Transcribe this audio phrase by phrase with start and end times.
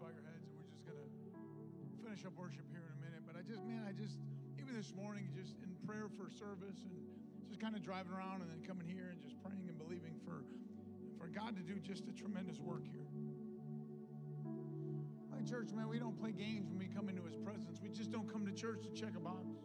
[0.00, 3.20] bow your heads and we're just going to finish up worship here in a minute.
[3.28, 4.16] But I just, man, I just,
[4.56, 6.96] even this morning, just in prayer for service and
[7.44, 10.40] just kind of driving around and then coming here and just praying and believing for,
[11.20, 13.04] for God to do just a tremendous work here.
[15.28, 17.76] My church, man, we don't play games when we come into his presence.
[17.84, 19.60] We just don't come to church to check a box.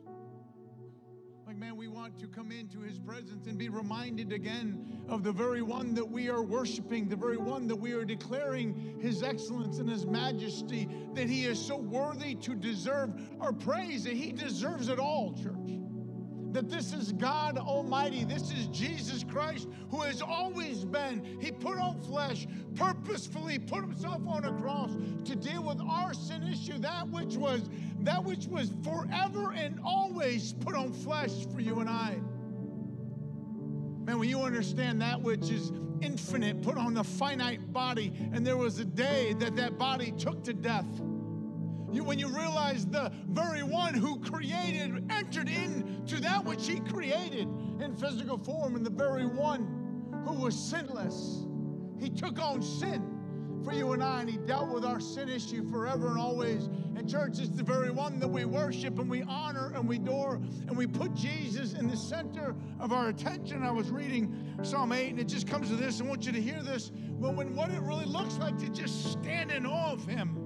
[1.45, 5.31] Like, man, we want to come into his presence and be reminded again of the
[5.31, 9.77] very one that we are worshiping, the very one that we are declaring his excellence
[9.77, 14.89] and his majesty, that he is so worthy to deserve our praise, that he deserves
[14.89, 15.84] it all, church
[16.55, 18.23] that this is God Almighty.
[18.23, 21.37] This is Jesus Christ who has always been.
[21.41, 24.91] He put on flesh, purposefully put himself on a cross
[25.25, 27.69] to deal with our sin issue, that which was
[28.03, 32.21] that which was forever and always put on flesh for you and I.
[34.05, 38.57] Man, when you understand that which is infinite put on the finite body, and there
[38.57, 40.87] was a day that that body took to death
[41.95, 47.47] you, when you realize the very one who created entered into that which he created
[47.79, 51.45] in physical form, and the very one who was sinless,
[51.99, 53.11] he took on sin
[53.63, 56.67] for you and I, and he dealt with our sin issue forever and always.
[56.95, 60.35] And church is the very one that we worship and we honor and we adore,
[60.35, 63.63] and we put Jesus in the center of our attention.
[63.63, 65.99] I was reading Psalm 8, and it just comes to this.
[65.99, 66.91] I want you to hear this.
[67.17, 70.44] Well, when what it really looks like to just stand in awe of him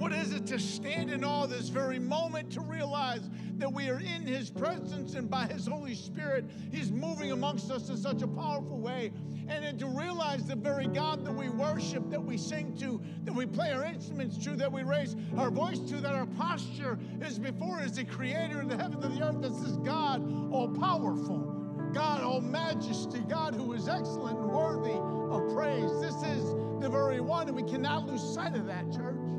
[0.00, 3.20] what is it to stand in awe this very moment to realize
[3.58, 7.90] that we are in His presence and by His Holy Spirit, He's moving amongst us
[7.90, 9.12] in such a powerful way.
[9.46, 13.34] And then to realize the very God that we worship, that we sing to, that
[13.34, 17.38] we play our instruments to, that we raise our voice to, that our posture is
[17.38, 19.42] before is the Creator of the heavens and the earth.
[19.42, 21.56] This is God all powerful.
[21.92, 25.90] God, all majesty, God who is excellent and worthy of praise.
[26.00, 29.29] This is the very one, and we cannot lose sight of that, church.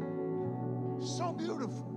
[1.02, 1.88] So beautiful.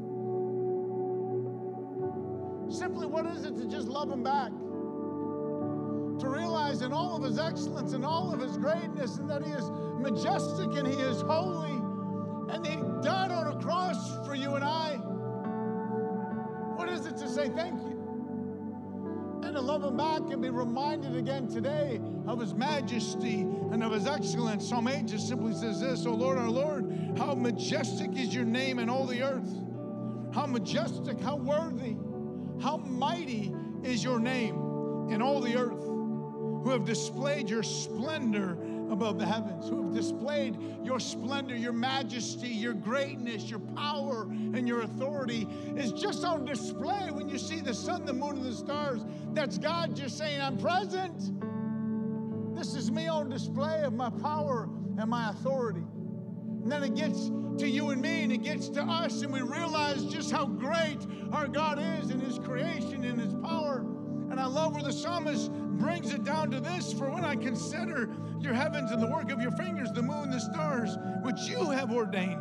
[2.70, 4.50] Simply, what is it to just love Him back?
[6.20, 9.52] To realize in all of His excellence and all of His greatness, and that He
[9.52, 11.72] is majestic and He is holy,
[12.54, 14.94] and He died on a cross for you and I.
[16.76, 18.00] What is it to say thank you?
[19.44, 23.92] And to love him back and be reminded again today of his majesty and of
[23.92, 24.66] his excellence.
[24.66, 28.78] Psalm 8 just simply says this, O Lord, our Lord, how majestic is your name
[28.78, 29.52] in all the earth.
[30.34, 31.96] How majestic, how worthy,
[32.60, 34.56] how mighty is your name
[35.10, 38.58] in all the earth, who have displayed your splendor
[38.90, 44.66] above the heavens, who have displayed your splendor, your majesty, your greatness, your power, and
[44.66, 45.46] your authority
[45.76, 49.04] is just on display when you see the sun, the moon, and the stars.
[49.32, 51.32] That's God just saying, I'm present.
[52.56, 55.84] This is me on display of my power and my authority.
[56.64, 59.42] And then it gets to you and me, and it gets to us, and we
[59.42, 60.96] realize just how great
[61.30, 63.84] our God is in His creation and His power.
[64.30, 68.08] And I love where the psalmist brings it down to this For when I consider
[68.40, 71.92] your heavens and the work of your fingers, the moon, the stars, which you have
[71.92, 72.40] ordained,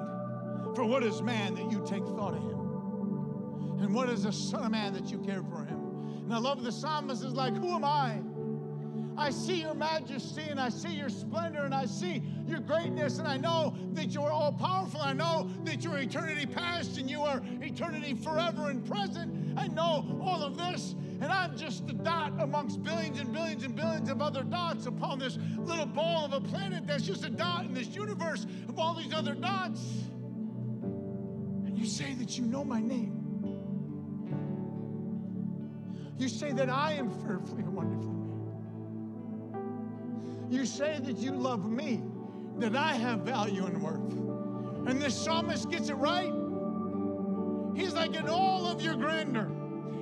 [0.73, 3.84] for what is man that you take thought of him?
[3.84, 6.23] And what is the Son of Man that you care for him?
[6.23, 8.22] And I love the psalmist is like, Who am I?
[9.18, 13.28] I see your majesty and I see your splendor and I see your greatness and
[13.28, 15.01] I know that you are all powerful.
[15.01, 19.57] I know that you're eternity past and you are eternity forever and present.
[19.57, 23.75] I know all of this and I'm just a dot amongst billions and billions and
[23.75, 27.66] billions of other dots upon this little ball of a planet that's just a dot
[27.66, 29.81] in this universe of all these other dots.
[31.66, 33.19] And you say that you know my name.
[36.18, 38.22] You say that I am fearfully and wonderfully.
[40.49, 42.01] You say that you love me,
[42.57, 44.11] that I have value and worth.
[44.87, 46.31] And this psalmist gets it right.
[47.75, 49.49] He's like, in all of your grandeur,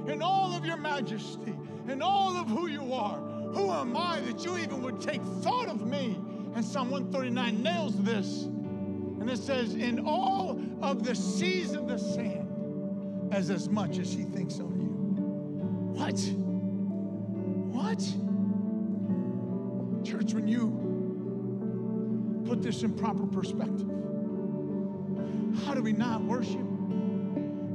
[0.08, 1.56] in all of your majesty,
[1.88, 3.20] in all of who you are.
[3.54, 6.18] Who am I that you even would take thought of me?
[6.56, 8.44] And Psalm 139 nails this.
[8.44, 14.12] And it says, In all of the seas of the sand, as as much as
[14.12, 14.88] he thinks on you.
[16.00, 16.20] What?
[17.72, 18.02] What?
[20.22, 20.70] Church, when you
[22.46, 23.88] put this in proper perspective,
[25.66, 26.62] how do we not worship?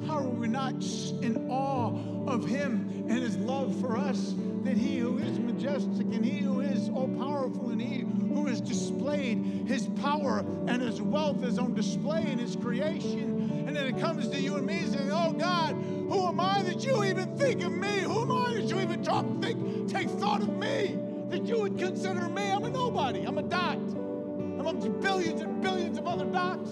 [0.07, 0.75] How are we not
[1.23, 1.91] in awe
[2.29, 4.35] of Him and His love for us?
[4.63, 8.61] That He who is majestic and He who is all powerful and He who has
[8.61, 13.65] displayed His power and His wealth is on display in His creation.
[13.67, 16.85] And then it comes to you and me saying, Oh God, who am I that
[16.85, 18.03] you even think of me?
[18.03, 20.97] Who am I that you even talk, think, take thought of me?
[21.29, 22.51] That you would consider me?
[22.51, 23.25] I'm a nobody.
[23.25, 26.71] I'm a dot amongst billions and billions of other dots.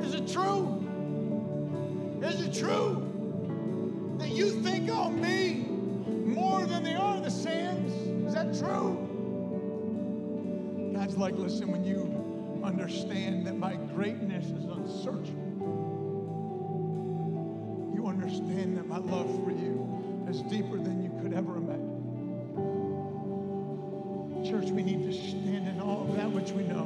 [0.00, 0.84] Is it true?
[2.22, 5.66] Is it true that you think on me
[6.26, 7.92] more than they are the sands?
[8.26, 9.06] Is that true?
[10.94, 15.64] God's like, listen, when you understand that my greatness is unsearchable,
[17.94, 21.87] you understand that my love for you is deeper than you could ever imagine.
[24.48, 26.84] Church, we need to stand in all of that which we know.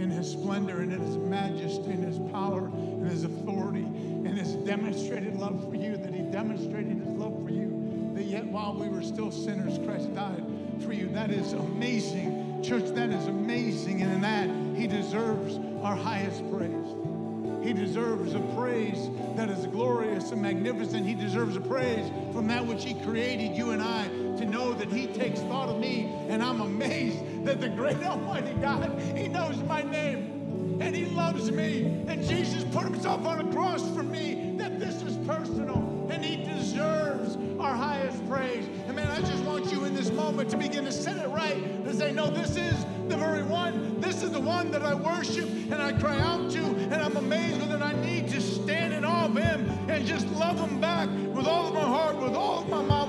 [0.00, 4.54] In his splendor and in his majesty and his power and his authority and his
[4.54, 8.88] demonstrated love for you, that he demonstrated his love for you, that yet while we
[8.88, 10.44] were still sinners, Christ died
[10.84, 11.08] for you.
[11.08, 12.62] That is amazing.
[12.62, 14.02] Church, that is amazing.
[14.02, 17.64] And in that, he deserves our highest praise.
[17.64, 21.04] He deserves a praise that is glorious and magnificent.
[21.04, 24.08] He deserves a praise from that which He created you and I
[24.40, 26.12] to know that He takes thought of me.
[26.28, 31.50] And I'm amazed that the great Almighty God, He knows my name and He loves
[31.52, 32.04] me.
[32.08, 36.44] And Jesus put Himself on a cross for me, that this is personal and He
[36.44, 38.66] deserves our highest praise.
[38.86, 41.84] And man, I just want you in this moment to begin to set it right
[41.84, 44.00] to say, no, this is the very one.
[44.00, 47.60] This is the one that I worship and I cry out to, and I'm amazed
[47.60, 51.08] with that I need to stand in awe of him and just love him back
[51.34, 52.99] with all of my heart, with all of my mind,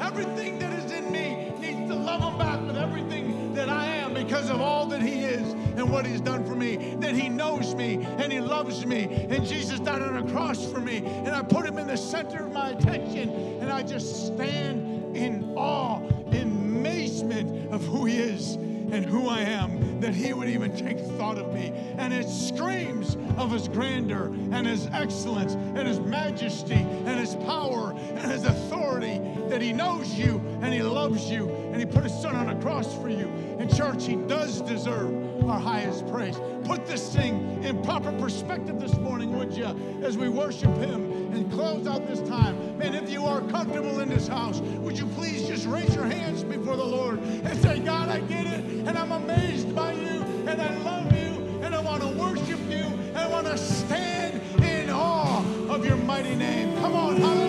[0.00, 4.14] Everything that is in me needs to love him back with everything that I am
[4.14, 6.96] because of all that he is and what he's done for me.
[7.00, 9.26] That he knows me and he loves me.
[9.30, 10.98] And Jesus died on a cross for me.
[10.98, 13.30] And I put him in the center of my attention.
[13.60, 16.00] And I just stand in awe,
[16.32, 20.98] in amazement of who he is and who I am, that he would even take
[20.98, 21.72] thought of me.
[21.98, 27.92] And it screams of his grandeur and his excellence and his majesty and his power
[27.92, 29.20] and his authority
[29.50, 32.60] that he knows you and he loves you and he put his son on a
[32.60, 33.28] cross for you.
[33.58, 36.38] In church, he does deserve our highest praise.
[36.64, 39.66] Put this thing in proper perspective this morning, would you,
[40.02, 42.78] as we worship him and close out this time.
[42.78, 46.44] Man, if you are comfortable in this house, would you please just raise your hands
[46.44, 50.60] before the Lord and say, God, I get it, and I'm amazed by you, and
[50.60, 54.90] I love you, and I want to worship you, and I want to stand in
[54.90, 56.76] awe of your mighty name.
[56.76, 57.47] Come on, hallelujah.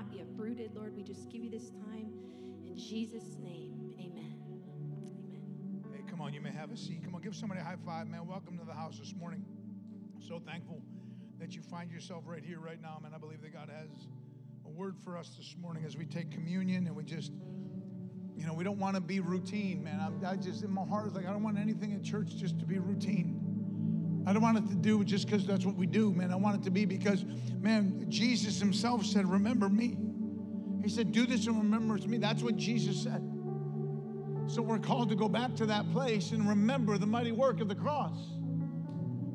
[0.00, 0.70] Cannot be uprooted.
[0.74, 2.10] Lord, we just give you this time.
[2.66, 4.34] In Jesus' name, amen.
[4.66, 5.92] Amen.
[5.92, 7.02] Hey, come on, you may have a seat.
[7.04, 8.26] Come on, give somebody a high five, man.
[8.26, 9.44] Welcome to the house this morning.
[10.18, 10.80] So thankful
[11.38, 13.12] that you find yourself right here, right now, man.
[13.14, 14.06] I believe that God has
[14.64, 17.32] a word for us this morning as we take communion and we just,
[18.36, 20.00] you know, we don't want to be routine, man.
[20.00, 22.58] I'm, I just, in my heart, is like, I don't want anything in church just
[22.60, 23.39] to be routine.
[24.26, 26.30] I don't want it to do just because that's what we do, man.
[26.30, 27.24] I want it to be because,
[27.60, 29.96] man, Jesus himself said, Remember me.
[30.82, 32.18] He said, Do this in remembrance me.
[32.18, 33.22] That's what Jesus said.
[34.46, 37.68] So we're called to go back to that place and remember the mighty work of
[37.68, 38.18] the cross.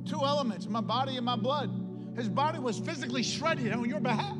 [0.05, 1.71] Two elements, my body and my blood.
[2.15, 4.37] His body was physically shredded on your behalf,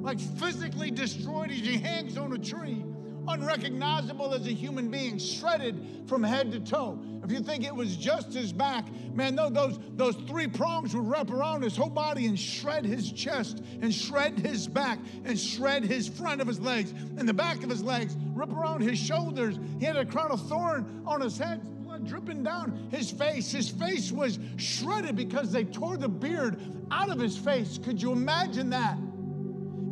[0.00, 2.84] like physically destroyed as he hangs on a tree,
[3.28, 6.98] unrecognizable as a human being, shredded from head to toe.
[7.22, 11.08] If you think it was just his back, man, tho- those, those three prongs would
[11.08, 15.84] wrap around his whole body and shred his chest, and shred his back, and shred
[15.84, 19.58] his front of his legs, and the back of his legs, rip around his shoulders.
[19.78, 21.60] He had a crown of thorn on his head,
[22.04, 23.50] dripping down his face.
[23.52, 27.78] His face was shredded because they tore the beard out of his face.
[27.78, 28.98] Could you imagine that?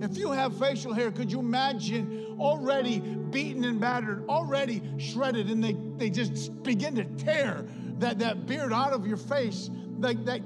[0.02, 5.62] If you have facial hair, could you imagine already beaten and battered, already shredded, and
[5.62, 7.64] they, they just begin to tear
[7.98, 9.70] that, that beard out of your face?
[10.00, 10.40] Like that,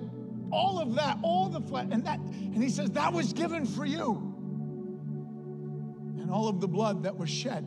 [0.52, 3.86] all of that, all the flesh, and that, and he says that was given for
[3.86, 4.34] you.
[6.20, 7.64] And all of the blood that was shed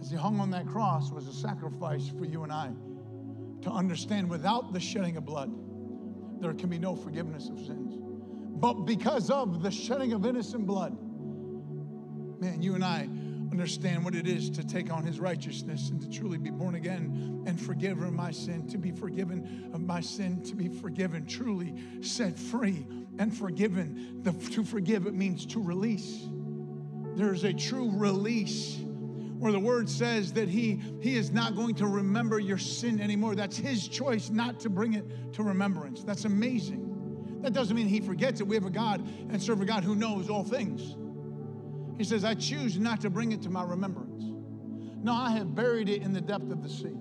[0.00, 2.70] as he hung on that cross was a sacrifice for you and I
[3.62, 5.50] to understand without the shedding of blood,
[6.40, 8.03] there can be no forgiveness of sins.
[8.54, 10.96] But because of the shedding of innocent blood,
[12.40, 13.08] man, you and I
[13.50, 17.44] understand what it is to take on his righteousness and to truly be born again
[17.46, 21.74] and forgiven of my sin, to be forgiven of my sin, to be forgiven, truly
[22.00, 22.86] set free
[23.18, 24.20] and forgiven.
[24.22, 26.26] The, to forgive, it means to release.
[27.14, 28.78] There is a true release
[29.38, 33.34] where the word says that he, he is not going to remember your sin anymore.
[33.34, 36.02] That's his choice not to bring it to remembrance.
[36.02, 36.83] That's amazing.
[37.44, 38.46] That doesn't mean he forgets it.
[38.46, 40.96] We have a God and serve a God who knows all things.
[41.98, 44.24] He says, I choose not to bring it to my remembrance.
[45.04, 46.96] No, I have buried it in the depth of the sea.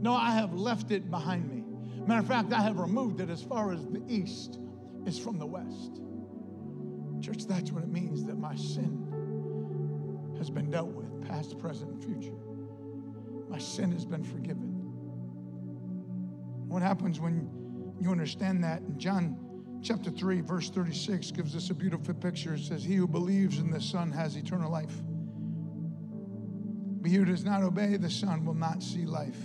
[0.00, 1.64] No, I have left it behind me.
[2.06, 4.60] Matter of fact, I have removed it as far as the east
[5.06, 6.00] is from the west.
[7.20, 9.08] Church, that's what it means that my sin
[10.38, 12.38] has been dealt with, past, present, and future.
[13.48, 14.68] My sin has been forgiven.
[16.68, 17.50] What happens when
[18.00, 18.82] you understand that?
[18.82, 19.49] In John
[19.82, 22.54] chapter 3, verse 36 gives us a beautiful picture.
[22.54, 24.94] It says, He who believes in the Son has eternal life.
[27.00, 29.38] But he who does not obey the Son will not see life,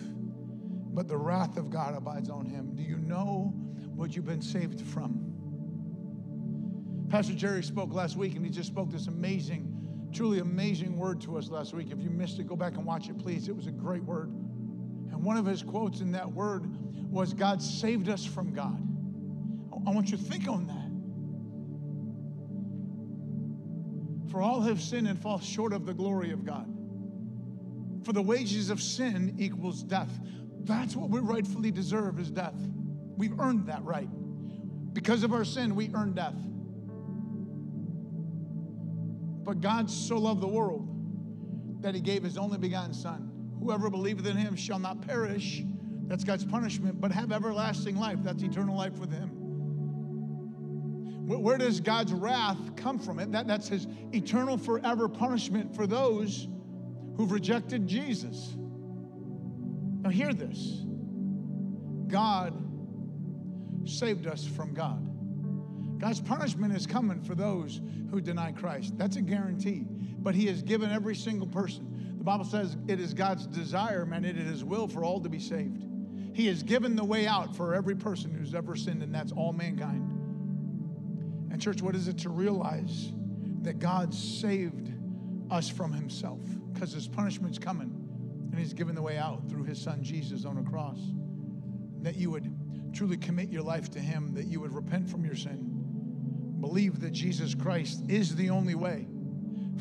[0.94, 2.76] but the wrath of God abides on him.
[2.76, 3.54] Do you know
[3.96, 5.22] what you've been saved from?
[7.10, 9.72] Pastor Jerry spoke last week, and he just spoke this amazing,
[10.12, 11.92] truly amazing word to us last week.
[11.92, 13.48] If you missed it, go back and watch it, please.
[13.48, 14.30] It was a great word.
[14.30, 16.66] And one of his quotes in that word
[17.10, 18.86] was, God saved us from God.
[19.88, 20.86] I want you to think on that.
[24.32, 26.68] For all have sinned and fall short of the glory of God.
[28.04, 30.12] For the wages of sin equals death.
[30.64, 32.56] That's what we rightfully deserve is death.
[33.18, 34.10] We've earned that right.
[34.94, 36.36] Because of our sin, we earn death.
[39.44, 43.32] But God so loved the world that he gave his only begotten Son.
[43.60, 45.64] Whoever believeth in him shall not perish.
[46.08, 48.20] That's God's punishment, but have everlasting life.
[48.24, 49.45] That's eternal life with him.
[51.26, 53.18] Where, does God's wrath come from?
[53.20, 56.48] It that, that's his eternal forever punishment for those
[57.18, 58.54] who've rejected Jesus.
[60.02, 60.84] Now hear this.
[62.08, 62.54] God
[63.90, 65.02] saved us from God.
[66.00, 68.96] God's punishment is coming for those who deny Christ.
[68.96, 69.88] That's a guarantee.
[70.20, 72.16] But He has given every single person.
[72.20, 75.30] The Bible says it is God's desire, man, it is His will for all to
[75.30, 75.84] be saved.
[76.34, 79.54] He has given the way out for every person who's ever sinned, and that's all
[79.54, 80.15] mankind.
[81.56, 83.14] And, church, what is it to realize
[83.62, 84.92] that God saved
[85.50, 86.42] us from Himself?
[86.74, 90.58] Because His punishment's coming, and He's given the way out through His Son Jesus on
[90.58, 91.00] a cross.
[92.02, 92.54] That you would
[92.94, 97.14] truly commit your life to Him, that you would repent from your sin, believe that
[97.14, 99.08] Jesus Christ is the only way,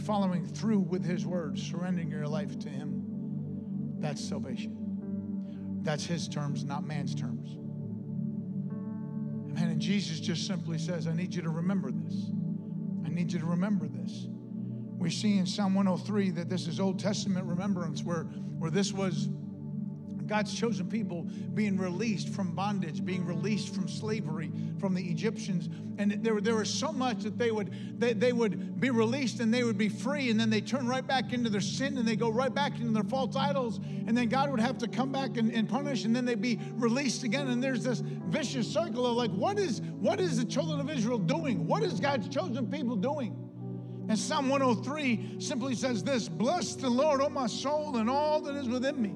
[0.04, 3.96] following through with His words, surrendering your life to Him.
[3.98, 5.80] That's salvation.
[5.82, 7.58] That's His terms, not man's terms.
[9.54, 12.30] Man, and Jesus just simply says, I need you to remember this.
[13.06, 14.26] I need you to remember this.
[14.98, 18.24] We see in Psalm 103 that this is Old Testament remembrance where,
[18.58, 19.28] where this was
[20.26, 21.22] God's chosen people
[21.54, 25.68] being released from bondage, being released from slavery from the Egyptians.
[25.98, 29.52] And there, there was so much that they would they, they would be released and
[29.52, 32.16] they would be free, and then they turn right back into their sin and they
[32.16, 35.36] go right back into their false idols, and then God would have to come back
[35.36, 37.48] and, and punish, and then they'd be released again.
[37.48, 41.18] And there's this vicious circle of like, what is what is the children of Israel
[41.18, 41.66] doing?
[41.66, 43.40] What is God's chosen people doing?
[44.08, 48.54] And Psalm 103 simply says this Bless the Lord, O my soul, and all that
[48.54, 49.14] is within me.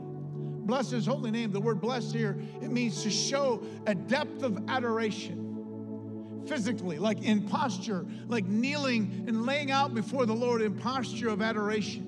[0.68, 1.50] Bless his holy name.
[1.50, 6.44] The word bless here, it means to show a depth of adoration.
[6.46, 11.40] Physically, like in posture, like kneeling and laying out before the Lord in posture of
[11.40, 12.04] adoration.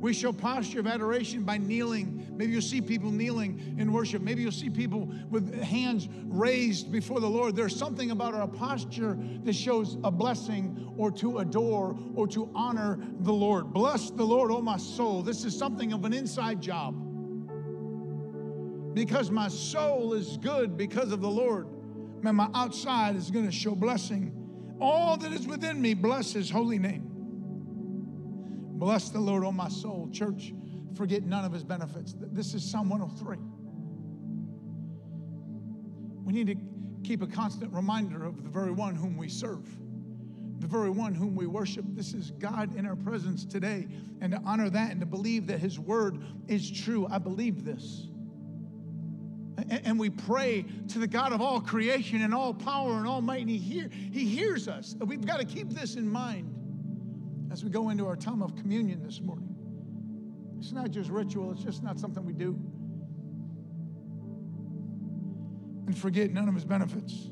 [0.00, 2.26] We show posture of adoration by kneeling.
[2.34, 4.22] Maybe you'll see people kneeling in worship.
[4.22, 7.54] Maybe you'll see people with hands raised before the Lord.
[7.54, 12.98] There's something about our posture that shows a blessing or to adore or to honor
[13.20, 13.74] the Lord.
[13.74, 15.20] Bless the Lord, oh my soul.
[15.20, 17.09] This is something of an inside job
[18.94, 21.68] because my soul is good because of the Lord.
[22.22, 24.36] Man, my outside is going to show blessing.
[24.80, 27.06] All that is within me, bless his holy name.
[28.80, 30.08] Bless the Lord, oh my soul.
[30.12, 30.52] Church,
[30.96, 32.14] forget none of his benefits.
[32.18, 33.36] This is Psalm 103.
[36.24, 36.56] We need to
[37.06, 39.66] keep a constant reminder of the very one whom we serve,
[40.60, 41.84] the very one whom we worship.
[41.88, 43.86] This is God in our presence today.
[44.20, 48.08] And to honor that and to believe that his word is true, I believe this
[49.68, 53.42] and we pray to the God of all creation and all power and all might,
[53.42, 54.96] and He, hear, he hears us.
[55.00, 56.54] We've got to keep this in mind
[57.52, 59.54] as we go into our time of communion this morning.
[60.58, 62.58] It's not just ritual, it's just not something we do.
[65.86, 67.30] And forget none of His benefits.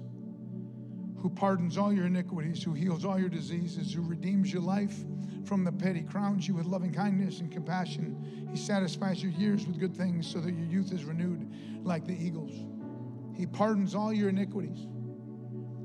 [1.18, 4.94] Who pardons all your iniquities, who heals all your diseases, who redeems your life
[5.48, 5.96] from the pit.
[5.96, 8.48] He crowns you with loving kindness and compassion.
[8.50, 11.50] He satisfies your years with good things so that your youth is renewed
[11.82, 12.52] like the eagles.
[13.34, 14.86] He pardons all your iniquities.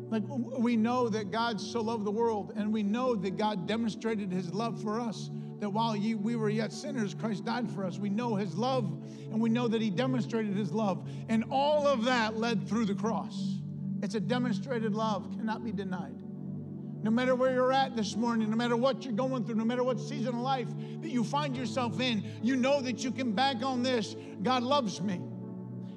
[0.10, 4.32] Like we know that God so loved the world, and we know that God demonstrated
[4.32, 5.32] his love for us.
[5.60, 7.98] That while we were yet sinners, Christ died for us.
[7.98, 8.86] We know his love,
[9.32, 11.08] and we know that he demonstrated his love.
[11.30, 13.60] And all of that led through the cross.
[14.02, 16.23] It's a demonstrated love, cannot be denied.
[17.04, 19.84] No matter where you're at this morning, no matter what you're going through, no matter
[19.84, 20.70] what season of life
[21.02, 25.02] that you find yourself in, you know that you can bank on this God loves
[25.02, 25.22] me.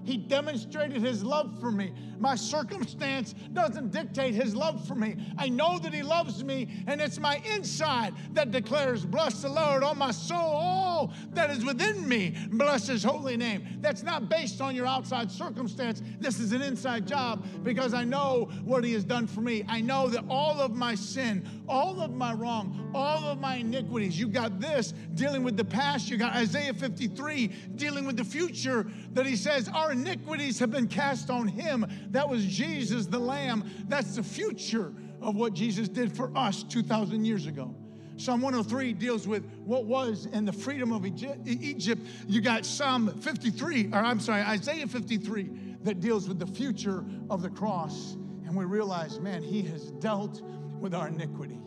[0.07, 1.93] He demonstrated his love for me.
[2.19, 5.17] My circumstance doesn't dictate his love for me.
[5.37, 9.83] I know that he loves me, and it's my inside that declares, Bless the Lord,
[9.83, 12.37] oh my soul, all that is within me.
[12.53, 13.67] Bless his holy name.
[13.81, 16.03] That's not based on your outside circumstance.
[16.21, 19.65] This is an inside job because I know what he has done for me.
[19.69, 24.19] I know that all of my sin, all of my wrong, all of my iniquities,
[24.19, 28.87] you got this dealing with the past, you got Isaiah 53 dealing with the future
[29.13, 31.87] that he says, Our iniquities have been cast on him.
[32.11, 33.69] That was Jesus, the Lamb.
[33.89, 37.75] That's the future of what Jesus did for us 2,000 years ago.
[38.19, 42.03] Psalm 103 deals with what was in the freedom of Egypt.
[42.27, 45.51] You got Psalm 53, or I'm sorry, Isaiah 53,
[45.83, 48.17] that deals with the future of the cross.
[48.47, 50.41] And we realize, man, he has dealt
[50.81, 51.59] with our iniquity.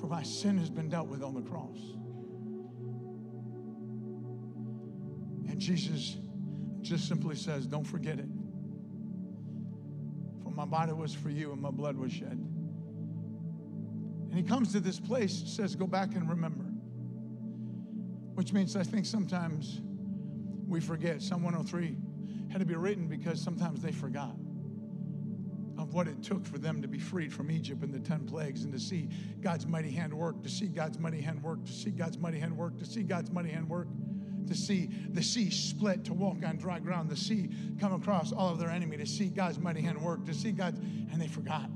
[0.00, 1.78] For my sin has been dealt with on the cross.
[5.48, 6.16] And Jesus
[6.82, 8.28] just simply says, Don't forget it.
[10.42, 12.38] For my body was for you and my blood was shed.
[14.30, 16.64] And he comes to this place, says, Go back and remember.
[18.34, 19.80] Which means I think sometimes
[20.66, 21.22] we forget.
[21.22, 21.96] Psalm 103
[22.50, 24.36] had to be written because sometimes they forgot
[25.78, 28.64] of what it took for them to be freed from Egypt and the 10 plagues
[28.64, 29.08] and to see
[29.40, 32.56] God's mighty hand work, to see God's mighty hand work, to see God's mighty hand
[32.56, 33.88] work, to see God's mighty hand work
[34.46, 38.52] to see the sea split, to walk on dry ground, the sea come across all
[38.52, 41.68] of their enemy, to see God's mighty hand work, to see God's, and they forgot.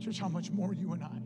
[0.00, 1.18] Church, how much more you and I?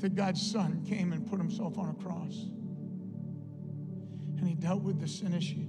[0.00, 2.46] That God's Son came and put himself on a cross.
[4.38, 5.66] And he dealt with the sin issue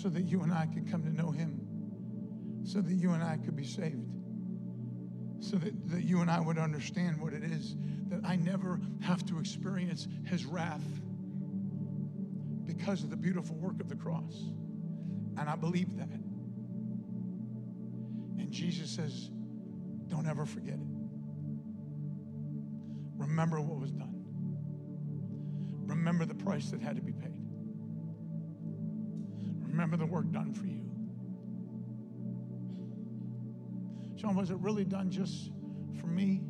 [0.00, 1.60] so that you and I could come to know him,
[2.64, 4.10] so that you and I could be saved
[5.40, 7.74] so that, that you and I would understand what it is
[8.08, 10.84] that I never have to experience his wrath
[12.66, 14.50] because of the beautiful work of the cross.
[15.38, 16.08] And I believe that.
[18.38, 19.30] And Jesus says,
[20.08, 20.80] don't ever forget it.
[23.16, 24.14] Remember what was done.
[25.86, 27.39] Remember the price that had to be paid.
[29.80, 30.82] Remember the work done for you.
[34.14, 35.52] John, was it really done just
[35.98, 36.42] for me?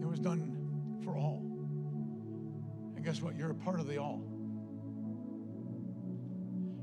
[0.00, 1.42] It was done for all.
[2.94, 3.34] And guess what?
[3.34, 4.22] You're a part of the all.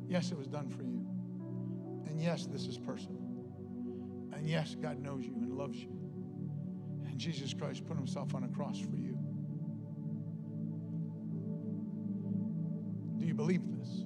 [0.09, 1.07] Yes, it was done for you.
[2.05, 3.21] And yes, this is personal.
[4.33, 5.97] And yes, God knows you and loves you.
[7.05, 9.16] And Jesus Christ put himself on a cross for you.
[13.37, 14.03] Believe this?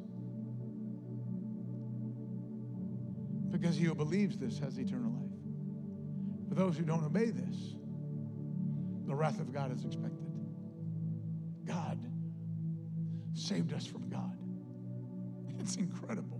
[3.50, 6.50] Because he who believes this has eternal life.
[6.50, 7.76] For those who don't obey this,
[9.08, 10.32] the wrath of God is expected.
[11.66, 11.98] God
[13.34, 14.38] saved us from God.
[15.60, 16.40] It's incredible.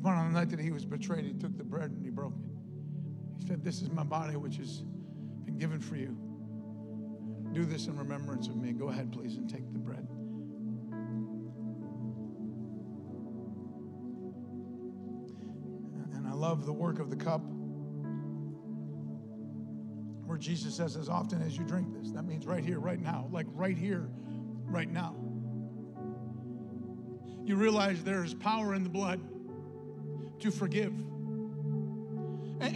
[0.00, 2.34] But on the night that he was betrayed, he took the bread and he broke
[2.34, 3.40] it.
[3.40, 4.82] He said, This is my body, which has
[5.44, 6.16] been given for you.
[7.52, 8.72] Do this in remembrance of me.
[8.72, 10.06] Go ahead, please, and take the bread.
[16.14, 17.42] And I love the work of the cup
[20.26, 23.28] where Jesus says, As often as you drink this, that means right here, right now,
[23.32, 24.08] like right here,
[24.64, 25.16] right now.
[27.44, 29.20] You realize there is power in the blood
[30.40, 30.92] to forgive.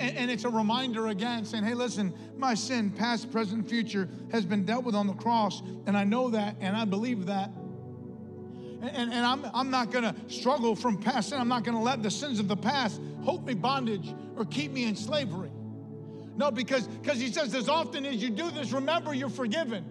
[0.02, 4.44] And, and, it's a reminder again saying, hey, listen, my sin, past, present, future, has
[4.44, 5.62] been dealt with on the cross.
[5.86, 7.50] And I know that and I believe that.
[8.82, 11.38] And, and I'm, I'm not going to struggle from past sin.
[11.38, 14.72] I'm not going to let the sins of the past hold me bondage or keep
[14.72, 15.52] me in slavery.
[16.34, 19.84] No, because because he says, as often as you do this, remember you're forgiven.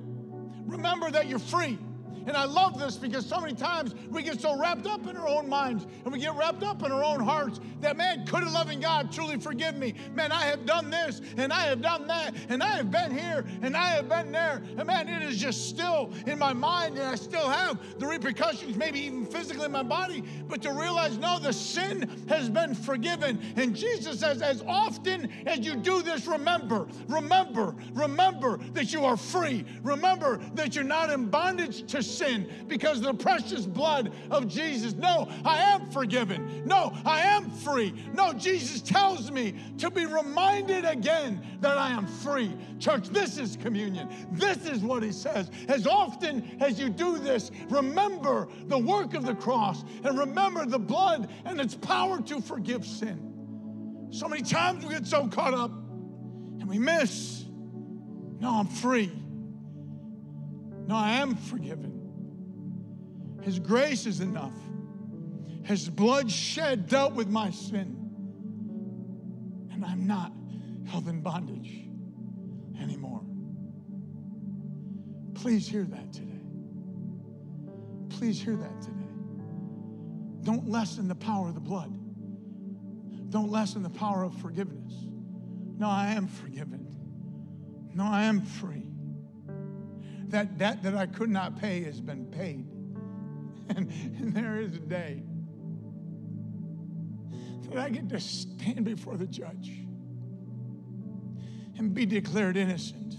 [0.66, 1.78] Remember that you're free.
[2.28, 5.28] And I love this because so many times we get so wrapped up in our
[5.28, 8.50] own minds and we get wrapped up in our own hearts that, man, could a
[8.50, 9.96] loving God truly forgive me?
[10.14, 13.46] Man, I have done this and I have done that and I have been here
[13.62, 14.62] and I have been there.
[14.78, 18.76] And man, it is just still in my mind and I still have the repercussions,
[18.78, 20.24] maybe even physically in my body.
[20.48, 23.40] But to realize, no, the sin has been forgiven.
[23.56, 29.18] And Jesus says, as often as you do this, remember, remember, remember that you are
[29.18, 29.66] free.
[29.84, 34.94] Remember that you're not in bondage to sin because of the precious blood of Jesus.
[34.94, 36.64] No, I am forgiven.
[36.66, 37.94] No, I am free.
[38.14, 42.54] No, Jesus tells me to be reminded again that I am free.
[42.80, 44.10] Church, this is communion.
[44.32, 45.50] This is what he says.
[45.68, 50.80] As often as you do this, remember the work of the cross and remember the
[50.80, 54.10] blood and its power to forgive sin.
[54.12, 57.46] So many times we get so caught up and we miss.
[58.40, 59.12] No, I'm free.
[60.88, 62.01] No, I am forgiven.
[63.42, 64.54] His grace is enough.
[65.64, 67.98] His blood shed dealt with my sin.
[69.72, 70.32] And I'm not
[70.88, 71.88] held in bondage
[72.80, 73.22] anymore.
[75.36, 76.28] Please hear that today.
[78.10, 78.98] Please hear that today.
[80.44, 81.98] Don't lessen the power of the blood.
[83.30, 84.94] Don't lessen the power of forgiveness.
[85.78, 86.86] No, I am forgiven.
[87.94, 88.86] No, I am free.
[90.28, 92.71] That debt that I could not pay has been paid.
[93.70, 95.24] And, and there is a day
[97.70, 99.72] that I get to stand before the judge
[101.78, 103.16] and be declared innocent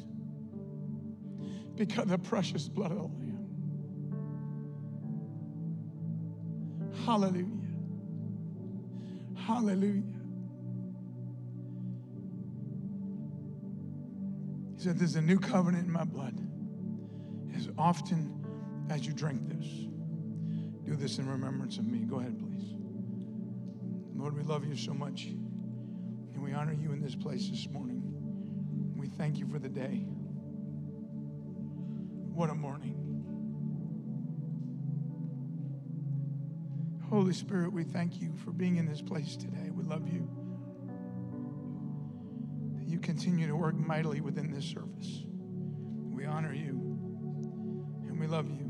[1.75, 3.33] because of the precious blood of the Lamb.
[7.05, 7.47] Hallelujah.
[9.37, 10.03] Hallelujah.
[14.77, 16.39] He said, There's a new covenant in my blood.
[17.57, 18.33] As often
[18.91, 19.67] as you drink this,
[20.93, 22.01] do this in remembrance of me.
[22.01, 22.75] Go ahead, please.
[24.15, 25.25] Lord, we love you so much.
[25.25, 28.03] And we honor you in this place this morning.
[28.97, 30.05] We thank you for the day.
[32.35, 32.99] What a morning.
[37.09, 39.71] Holy Spirit, we thank you for being in this place today.
[39.71, 40.29] We love you.
[42.79, 45.25] That you continue to work mightily within this service.
[46.11, 46.73] We honor you
[48.09, 48.62] and we love you.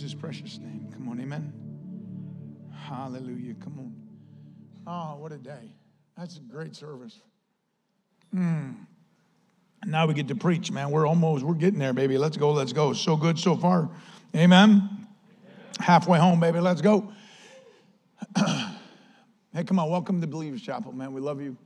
[0.00, 0.88] Jesus' precious name.
[0.94, 1.52] Come on, amen.
[2.72, 3.52] Hallelujah.
[3.62, 3.94] Come on.
[4.86, 5.74] Oh, what a day.
[6.16, 7.20] That's a great service.
[8.34, 8.76] Mm.
[9.84, 10.90] Now we get to preach, man.
[10.90, 12.16] We're almost, we're getting there, baby.
[12.16, 12.94] Let's go, let's go.
[12.94, 13.90] So good so far.
[14.34, 15.06] Amen.
[15.78, 16.60] Halfway home, baby.
[16.60, 17.12] Let's go.
[18.38, 19.90] hey, come on.
[19.90, 21.12] Welcome to Believers Chapel, man.
[21.12, 21.58] We love you.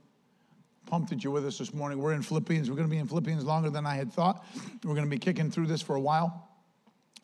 [0.87, 1.99] Pumped that you're with us this morning.
[1.99, 2.69] We're in Philippians.
[2.69, 4.45] We're going to be in Philippians longer than I had thought.
[4.83, 6.49] We're going to be kicking through this for a while.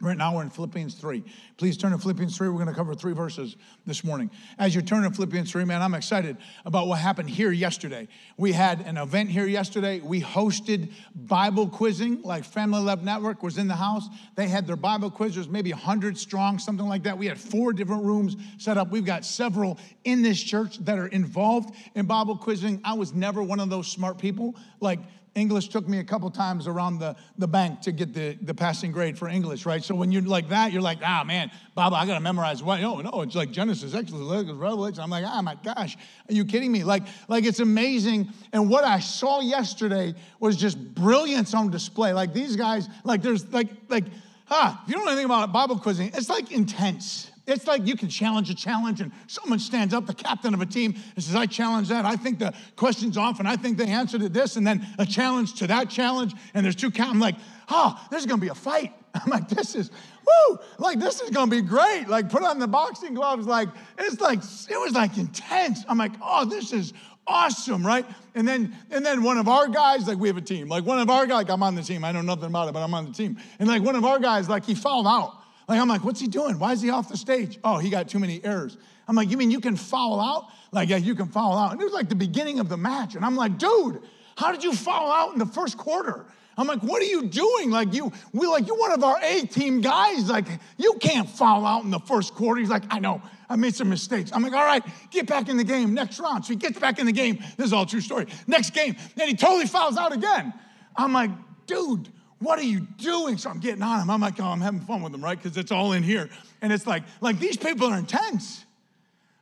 [0.02, 1.24] Right now we're in Philippians 3.
[1.58, 2.50] Please turn to Philippians 3.
[2.50, 4.32] We're going to cover three verses this morning.
[4.58, 8.08] As you're turning to Philippians 3, man, I'm excited about what happened here yesterday.
[8.36, 10.00] We had an event here yesterday.
[10.00, 14.08] We hosted Bible quizzing, like Family Love Network was in the house.
[14.36, 17.16] They had their Bible quizzers, maybe 100 strong, something like that.
[17.16, 18.90] We had four different rooms set up.
[18.90, 22.82] We've got several in this church that are involved in Bible quizzing.
[22.84, 24.56] I was never one of those smart people.
[24.80, 25.00] Like,
[25.34, 28.92] English took me a couple times around the, the bank to get the, the passing
[28.92, 29.82] grade for English, right?
[29.82, 32.82] So when you're like that, you're like, ah, man, Bob, I got to memorize what?
[32.82, 35.02] No, no, it's like Genesis, Exodus, Revelation.
[35.02, 35.96] I'm like, ah, my gosh,
[36.30, 36.84] are you kidding me?
[36.84, 38.28] Like, like it's amazing.
[38.52, 42.12] And what I saw yesterday was just brilliance on display.
[42.12, 44.04] Like these guys, like there's like, like,
[44.50, 47.31] ah, if you don't know anything about Bible quizzing, it's like intense.
[47.52, 50.66] It's like you can challenge a challenge, and someone stands up, the captain of a
[50.66, 52.06] team, and says, I challenge that.
[52.06, 55.06] I think the question's off, and I think the answer to this, and then a
[55.06, 57.12] challenge to that challenge, and there's two count.
[57.12, 57.36] I'm like,
[57.70, 58.94] ah, oh, there's gonna be a fight.
[59.14, 59.92] I'm like, this is,
[60.26, 62.06] woo, like this is gonna be great.
[62.08, 65.84] Like, put on the boxing gloves, like, it's like, it was like intense.
[65.88, 66.94] I'm like, oh, this is
[67.28, 68.06] awesome, right?
[68.36, 71.00] And then and then one of our guys, like we have a team, like one
[71.00, 72.04] of our guys, like I'm on the team.
[72.04, 73.38] I know nothing about it, but I'm on the team.
[73.60, 75.41] And like one of our guys, like he fouled out.
[75.72, 76.60] Like, I'm like, what's he doing?
[76.60, 77.58] Why is he off the stage?
[77.64, 78.78] Oh, he got too many errors.
[79.08, 80.48] I'm like, you mean you can foul out?
[80.74, 81.72] Like, yeah, you can foul out.
[81.72, 83.16] And it was like the beginning of the match.
[83.16, 84.02] And I'm like, dude,
[84.36, 86.26] how did you foul out in the first quarter?
[86.58, 87.72] I'm like, what are you doing?
[87.72, 90.30] Like you, we like you're one of our A team guys.
[90.30, 92.60] Like you can't foul out in the first quarter.
[92.60, 94.30] He's like, I know, I made some mistakes.
[94.34, 96.44] I'm like, all right, get back in the game next round.
[96.44, 97.42] So he gets back in the game.
[97.56, 98.26] This is all true story.
[98.46, 100.54] Next game, then he totally fouls out again.
[100.98, 101.32] I'm like,
[101.66, 102.10] dude,
[102.42, 103.38] what are you doing?
[103.38, 104.10] So I'm getting on him.
[104.10, 105.42] I'm like, oh, I'm having fun with them, right?
[105.42, 106.30] Because it's all in here.
[106.62, 108.66] And it's like, like these people are intense,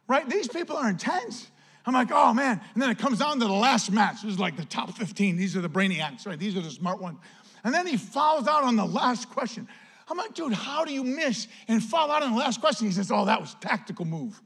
[0.08, 0.30] right?
[0.30, 1.48] These people are intense.
[1.86, 2.62] I'm like, oh man.
[2.74, 4.22] And then it comes down to the last match.
[4.22, 5.38] This is like the top 15.
[5.38, 6.38] These are the brainiacs, right?
[6.38, 7.20] These are the smart ones.
[7.64, 9.68] And then he fouls out on the last question.
[10.10, 12.88] I'm like, dude, how do you miss and foul out on the last question?
[12.88, 14.42] He says, oh, that was tactical move.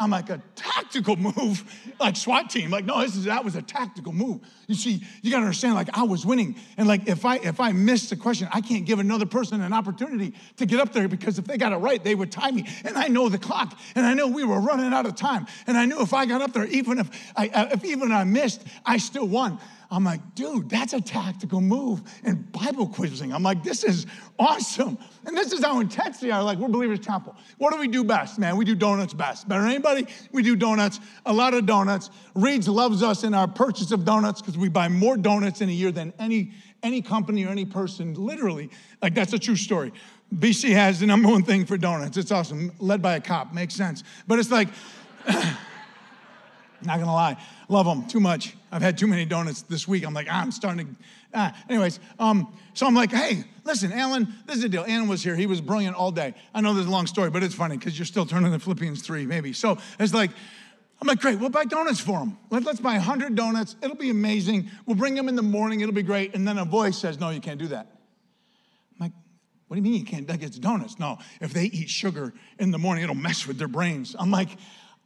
[0.00, 1.62] I'm like, a tactical move,
[2.00, 2.70] like SWAT team.
[2.70, 4.40] Like, no, this is that was a tactical move.
[4.66, 6.56] You see, you gotta understand, like I was winning.
[6.78, 9.74] And like if I if I missed the question, I can't give another person an
[9.74, 12.66] opportunity to get up there because if they got it right, they would tie me.
[12.84, 15.46] And I know the clock, and I know we were running out of time.
[15.66, 18.24] And I knew if I got up there, even if I uh, if even I
[18.24, 19.58] missed, I still won.
[19.92, 23.32] I'm like, dude, that's a tactical move in Bible quizzing.
[23.32, 24.06] I'm like, this is
[24.38, 24.96] awesome.
[25.26, 26.44] And this is how intense they are.
[26.44, 27.36] Like, we're Believers Chapel.
[27.58, 28.56] What do we do best, man?
[28.56, 29.48] We do donuts best.
[29.48, 29.89] Better than anybody?
[30.32, 32.10] We do donuts, a lot of donuts.
[32.34, 35.72] Reed's loves us in our purchase of donuts because we buy more donuts in a
[35.72, 38.70] year than any, any company or any person, literally.
[39.02, 39.92] Like, that's a true story.
[40.34, 42.16] BC has the number one thing for donuts.
[42.16, 42.72] It's awesome.
[42.78, 43.52] Led by a cop.
[43.52, 44.04] Makes sense.
[44.26, 44.68] But it's like,
[46.82, 47.36] not gonna lie,
[47.68, 48.56] love them too much.
[48.72, 50.06] I've had too many donuts this week.
[50.06, 51.02] I'm like, ah, I'm starting to.
[51.34, 51.56] Ah.
[51.68, 54.84] Anyways, um, so I'm like, hey, listen, Alan, this is the deal.
[54.86, 55.36] Alan was here.
[55.36, 56.34] He was brilliant all day.
[56.52, 58.58] I know this is a long story, but it's funny because you're still turning to
[58.58, 59.52] Philippians 3, maybe.
[59.52, 60.32] So it's like,
[61.00, 62.36] I'm like, great, we'll buy donuts for him.
[62.50, 63.76] Let, us buy 100 donuts.
[63.80, 64.70] It'll be amazing.
[64.86, 65.80] We'll bring them in the morning.
[65.80, 66.34] It'll be great.
[66.34, 67.86] And then a voice says, no, you can't do that.
[68.92, 69.12] I'm like,
[69.68, 70.28] what do you mean you can't?
[70.42, 70.98] It's donuts.
[70.98, 74.16] No, if they eat sugar in the morning, it'll mess with their brains.
[74.18, 74.50] I'm like,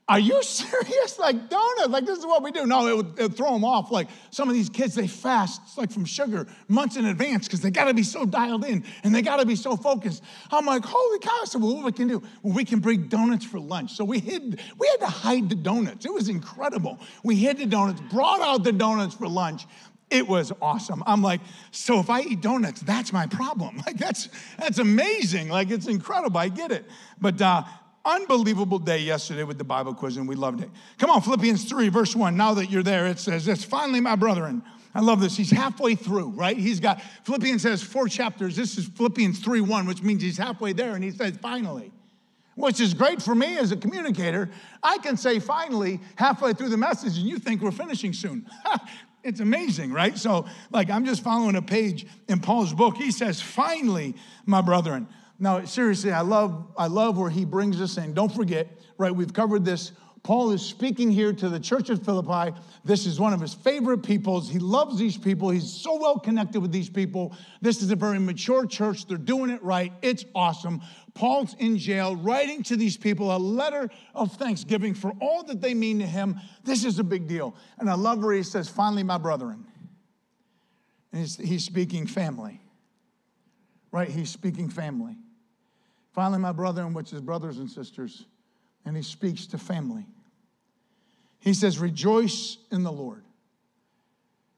[0.06, 1.18] are you serious?
[1.18, 1.88] Like donuts?
[1.88, 2.66] Like this is what we do?
[2.66, 3.90] No, it would, it would throw them off.
[3.90, 7.70] Like some of these kids, they fast like from sugar months in advance because they
[7.70, 10.22] got to be so dialed in and they got to be so focused.
[10.50, 11.44] I'm like, holy cow!
[11.44, 12.22] So what we can do?
[12.42, 13.92] Well, we can bring donuts for lunch.
[13.92, 14.60] So we hid.
[14.78, 16.04] We had to hide the donuts.
[16.04, 16.98] It was incredible.
[17.22, 19.66] We hid the donuts, brought out the donuts for lunch.
[20.10, 21.02] It was awesome.
[21.06, 21.40] I'm like,
[21.70, 23.82] so if I eat donuts, that's my problem.
[23.86, 25.48] Like that's that's amazing.
[25.48, 26.38] Like it's incredible.
[26.38, 26.84] I get it.
[27.20, 27.64] But uh,
[28.04, 30.70] unbelievable day yesterday with the Bible quiz, and we loved it.
[30.98, 32.36] Come on, Philippians 3, verse 1.
[32.36, 34.62] Now that you're there, it says this Finally, my brethren,
[34.94, 35.36] I love this.
[35.36, 36.56] He's halfway through, right?
[36.56, 38.54] He's got, Philippians has four chapters.
[38.56, 41.92] This is Philippians 3 1, which means he's halfway there, and he says, finally.
[42.56, 44.48] Which is great for me as a communicator.
[44.80, 48.46] I can say finally halfway through the message, and you think we're finishing soon.
[49.24, 50.16] it's amazing, right?
[50.16, 52.96] So, like, I'm just following a page in Paul's book.
[52.96, 54.14] He says, finally,
[54.46, 55.08] my brethren.
[55.44, 58.14] Now, seriously, I love, I love where he brings us in.
[58.14, 59.92] Don't forget, right, we've covered this.
[60.22, 62.58] Paul is speaking here to the church of Philippi.
[62.82, 64.48] This is one of his favorite peoples.
[64.48, 65.50] He loves these people.
[65.50, 67.36] He's so well connected with these people.
[67.60, 69.04] This is a very mature church.
[69.06, 69.92] They're doing it right.
[70.00, 70.80] It's awesome.
[71.12, 75.74] Paul's in jail, writing to these people a letter of thanksgiving for all that they
[75.74, 76.40] mean to him.
[76.64, 77.54] This is a big deal.
[77.78, 79.66] And I love where he says, finally, my brethren.
[81.12, 82.62] And he's, he's speaking family,
[83.92, 84.08] right?
[84.08, 85.18] He's speaking family.
[86.14, 88.26] Finally, my brother, in which is brothers and sisters,
[88.84, 90.06] and he speaks to family.
[91.40, 93.24] He says, Rejoice in the Lord.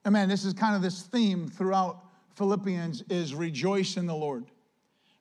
[0.05, 4.45] And man, this is kind of this theme throughout Philippians is rejoice in the Lord.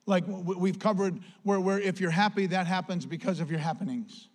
[0.04, 4.28] Like we've covered where, where if you're happy, that happens because of your happenings,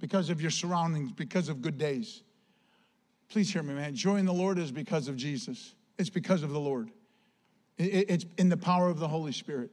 [0.00, 2.22] because of your surroundings, because of good days.
[3.28, 3.94] Please hear me, man.
[3.94, 6.90] Joy in the Lord is because of Jesus, it's because of the Lord,
[7.78, 9.70] it's in the power of the Holy Spirit.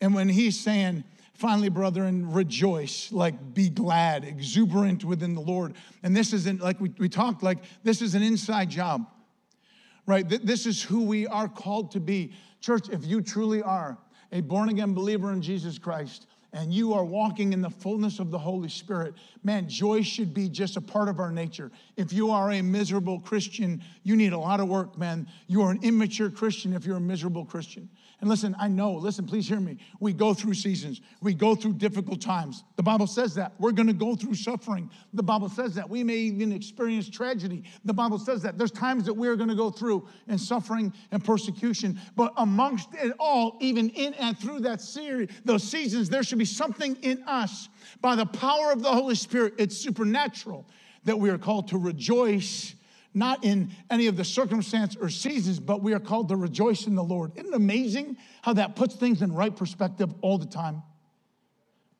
[0.00, 5.74] And when he's saying, finally, brethren, rejoice, like be glad, exuberant within the Lord.
[6.02, 9.06] And this isn't like we, we talked, like this is an inside job,
[10.06, 10.28] right?
[10.28, 12.32] Th- This is who we are called to be.
[12.60, 13.98] Church, if you truly are
[14.32, 18.30] a born again believer in Jesus Christ, and you are walking in the fullness of
[18.30, 21.70] the Holy Spirit, man, joy should be just a part of our nature.
[21.96, 25.28] If you are a miserable Christian, you need a lot of work, man.
[25.46, 27.90] You are an immature Christian if you're a miserable Christian.
[28.20, 29.78] And listen, I know, listen, please hear me.
[30.00, 32.64] We go through seasons, we go through difficult times.
[32.74, 33.52] The Bible says that.
[33.60, 34.90] We're gonna go through suffering.
[35.12, 35.88] The Bible says that.
[35.88, 37.62] We may even experience tragedy.
[37.84, 38.58] The Bible says that.
[38.58, 42.00] There's times that we're gonna go through in suffering and persecution.
[42.16, 46.44] But amongst it all, even in and through that series, those seasons, there should be
[46.44, 47.68] something in us
[48.00, 49.54] by the power of the Holy Spirit.
[49.58, 50.66] It's supernatural
[51.04, 52.74] that we are called to rejoice
[53.18, 56.94] not in any of the circumstance or seasons, but we are called to rejoice in
[56.94, 57.32] the Lord.
[57.36, 60.82] Isn't it amazing how that puts things in right perspective all the time?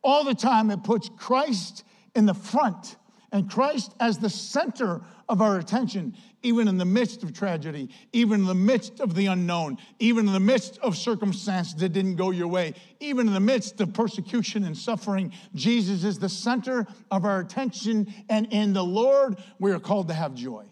[0.02, 2.96] All the time, it puts Christ in the front
[3.32, 8.40] and Christ as the center of our attention, even in the midst of tragedy, even
[8.40, 12.30] in the midst of the unknown, even in the midst of circumstance that didn't go
[12.30, 15.32] your way, even in the midst of persecution and suffering.
[15.54, 20.14] Jesus is the center of our attention, and in the Lord, we are called to
[20.14, 20.64] have joy.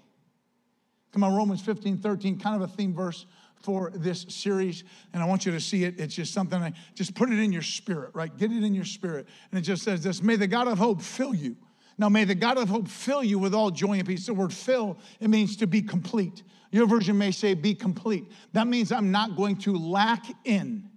[1.16, 3.24] Come on, Romans 15, 13, kind of a theme verse
[3.55, 4.85] for this series.
[5.14, 5.98] And I want you to see it.
[5.98, 8.37] It's just something I just put it in your spirit, right?
[8.37, 9.26] Get it in your spirit.
[9.50, 11.57] And it just says this May the God of hope fill you.
[11.96, 14.26] Now, may the God of hope fill you with all joy and peace.
[14.26, 16.42] The word fill, it means to be complete.
[16.70, 18.31] Your version may say be complete.
[18.52, 20.90] That means I'm not going to lack in.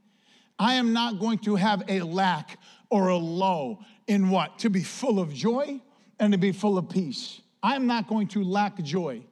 [0.60, 4.60] I am not going to have a lack or a low in what?
[4.60, 5.80] To be full of joy
[6.20, 7.40] and to be full of peace.
[7.64, 9.24] I'm not going to lack joy.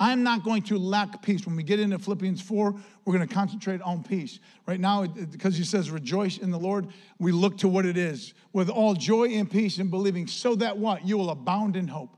[0.00, 1.46] I'm not going to lack peace.
[1.46, 4.40] When we get into Philippians 4, we're going to concentrate on peace.
[4.66, 8.34] Right now, because he says, rejoice in the Lord, we look to what it is
[8.52, 11.06] with all joy and peace and believing, so that what?
[11.06, 12.16] You will abound in hope.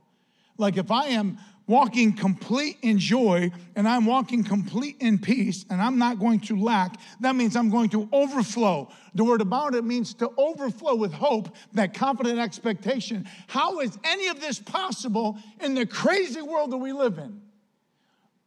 [0.58, 5.82] Like if I am walking complete in joy and I'm walking complete in peace and
[5.82, 8.90] I'm not going to lack, that means I'm going to overflow.
[9.14, 13.28] The word abound it means to overflow with hope, that confident expectation.
[13.48, 17.42] How is any of this possible in the crazy world that we live in?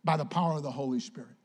[0.03, 1.38] By the power of the Holy Spirit.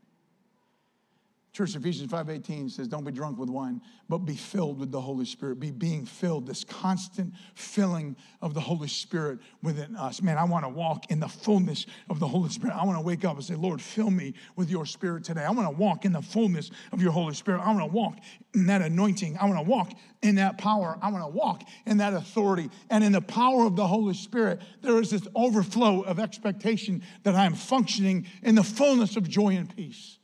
[1.55, 5.25] Church Ephesians 5:18 says, "Don't be drunk with wine, but be filled with the Holy
[5.25, 10.21] Spirit." Be being filled, this constant filling of the Holy Spirit within us.
[10.21, 12.75] Man, I want to walk in the fullness of the Holy Spirit.
[12.75, 15.51] I want to wake up and say, "Lord, fill me with your Spirit today." I
[15.53, 17.61] want to walk in the fullness of your Holy Spirit.
[17.61, 18.19] I want to walk
[18.53, 19.39] in that anointing.
[19.39, 20.99] I want to walk in that power.
[21.01, 22.69] I want to walk in that authority.
[22.91, 27.37] And in the power of the Holy Spirit, there is this overflow of expectation that
[27.37, 30.19] I am functioning in the fullness of joy and peace.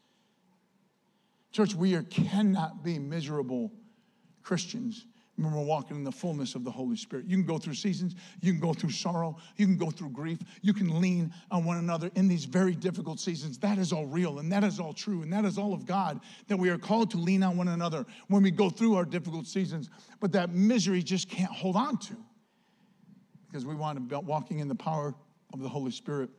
[1.53, 3.73] Church, we are, cannot be miserable
[4.43, 7.27] Christians when we're walking in the fullness of the Holy Spirit.
[7.27, 10.39] You can go through seasons, you can go through sorrow, you can go through grief,
[10.61, 13.59] you can lean on one another in these very difficult seasons.
[13.59, 16.21] That is all real and that is all true and that is all of God
[16.49, 19.47] that we are called to lean on one another when we go through our difficult
[19.47, 19.89] seasons.
[20.21, 22.17] But that misery just can't hold on to
[23.47, 25.15] because we want to be walking in the power
[25.53, 26.31] of the Holy Spirit,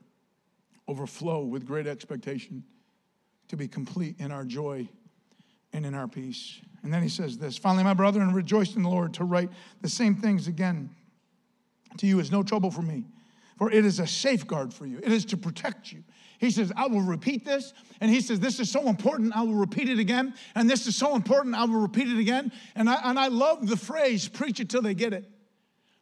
[0.88, 2.64] overflow with great expectation
[3.48, 4.88] to be complete in our joy
[5.74, 6.60] and in our peace.
[6.84, 9.50] And then he says this finally, my brethren, rejoice in the Lord to write
[9.82, 10.90] the same things again
[11.98, 13.06] to you is no trouble for me,
[13.58, 16.04] for it is a safeguard for you, it is to protect you.
[16.40, 17.72] He says, I will repeat this.
[18.00, 20.34] And he says, This is so important, I will repeat it again.
[20.56, 22.52] And this is so important, I will repeat it again.
[22.76, 25.30] And I, and I love the phrase, preach it till they get it.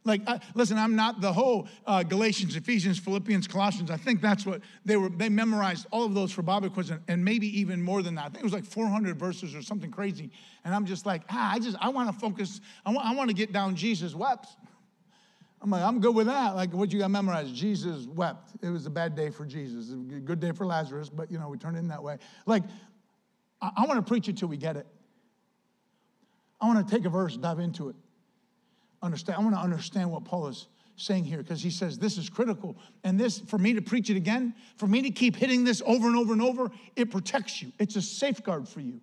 [0.05, 3.91] Like, I, listen, I'm not the whole uh, Galatians, Ephesians, Philippians, Colossians.
[3.91, 5.09] I think that's what they were.
[5.09, 8.21] They memorized all of those for Bible quiz, and, and maybe even more than that.
[8.21, 10.31] I think it was like 400 verses or something crazy.
[10.63, 12.61] And I'm just like, ah, I just, I want to focus.
[12.85, 13.75] I want, I want to get down.
[13.75, 14.47] Jesus wept.
[15.61, 16.55] I'm like, I'm good with that.
[16.55, 17.53] Like, what you got memorized?
[17.53, 18.51] Jesus wept.
[18.61, 19.91] It was a bad day for Jesus.
[19.91, 22.19] A good day for Lazarus, but you know, we turned it in that way.
[22.45, 22.63] Like,
[23.61, 24.87] I, I want to preach it till we get it.
[26.61, 27.95] I want to take a verse, dive into it
[29.01, 29.37] understand.
[29.37, 32.75] I want to understand what Paul is saying here because he says this is critical.
[33.03, 36.07] And this, for me to preach it again, for me to keep hitting this over
[36.07, 37.71] and over and over, it protects you.
[37.79, 38.99] It's a safeguard for you.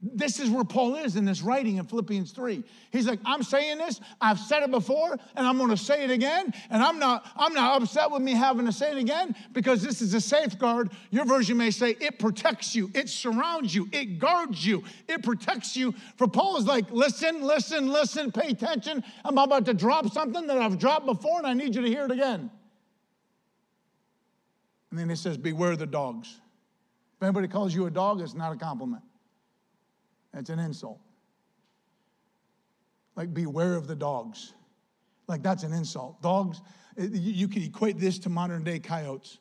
[0.00, 2.62] This is where Paul is in this writing in Philippians 3.
[2.92, 6.54] He's like, I'm saying this, I've said it before, and I'm gonna say it again,
[6.70, 10.00] and I'm not, I'm not upset with me having to say it again because this
[10.00, 10.92] is a safeguard.
[11.10, 15.76] Your version may say it protects you, it surrounds you, it guards you, it protects
[15.76, 15.92] you.
[16.16, 19.02] For Paul is like, listen, listen, listen, pay attention.
[19.24, 22.04] I'm about to drop something that I've dropped before, and I need you to hear
[22.04, 22.52] it again.
[24.90, 26.40] And then he says, Beware the dogs.
[27.16, 29.02] If anybody calls you a dog, it's not a compliment.
[30.34, 31.00] It's an insult.
[33.16, 34.52] Like, beware of the dogs.
[35.26, 36.22] Like, that's an insult.
[36.22, 36.60] Dogs,
[36.96, 39.38] eh, you can equate this to modern day coyotes.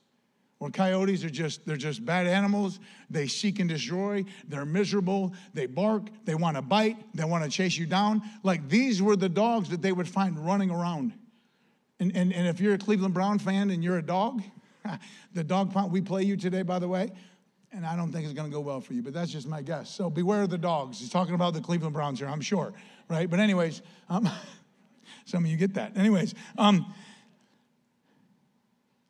[0.60, 2.80] Or coyotes are just, they're just bad animals.
[3.12, 4.26] They seek and destroy.
[4.48, 5.34] They're miserable.
[5.54, 6.10] They bark.
[6.26, 6.98] They want to bite.
[7.14, 8.24] They want to chase you down.
[8.42, 11.14] Like these were the dogs that they would find running around.
[12.00, 14.42] And, and, and if you're a Cleveland Brown fan and you're a dog,
[15.36, 17.12] the dog pound, we play you today, by the way
[17.72, 19.62] and I don't think it's going to go well for you, but that's just my
[19.62, 19.90] guess.
[19.90, 21.00] So beware of the dogs.
[21.00, 22.74] He's talking about the Cleveland Browns here, I'm sure,
[23.10, 23.30] right?
[23.30, 24.30] But anyways, um,
[25.26, 25.98] some of you get that.
[25.98, 26.94] Anyways, um,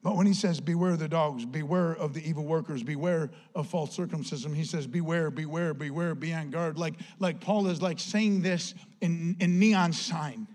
[0.04, 3.68] but when he says, beware of the dogs, beware of the evil workers, beware of
[3.68, 6.78] false circumcision, he says, beware, beware, beware, be on guard.
[6.78, 10.48] Like, like Paul is like saying this in, in neon sign.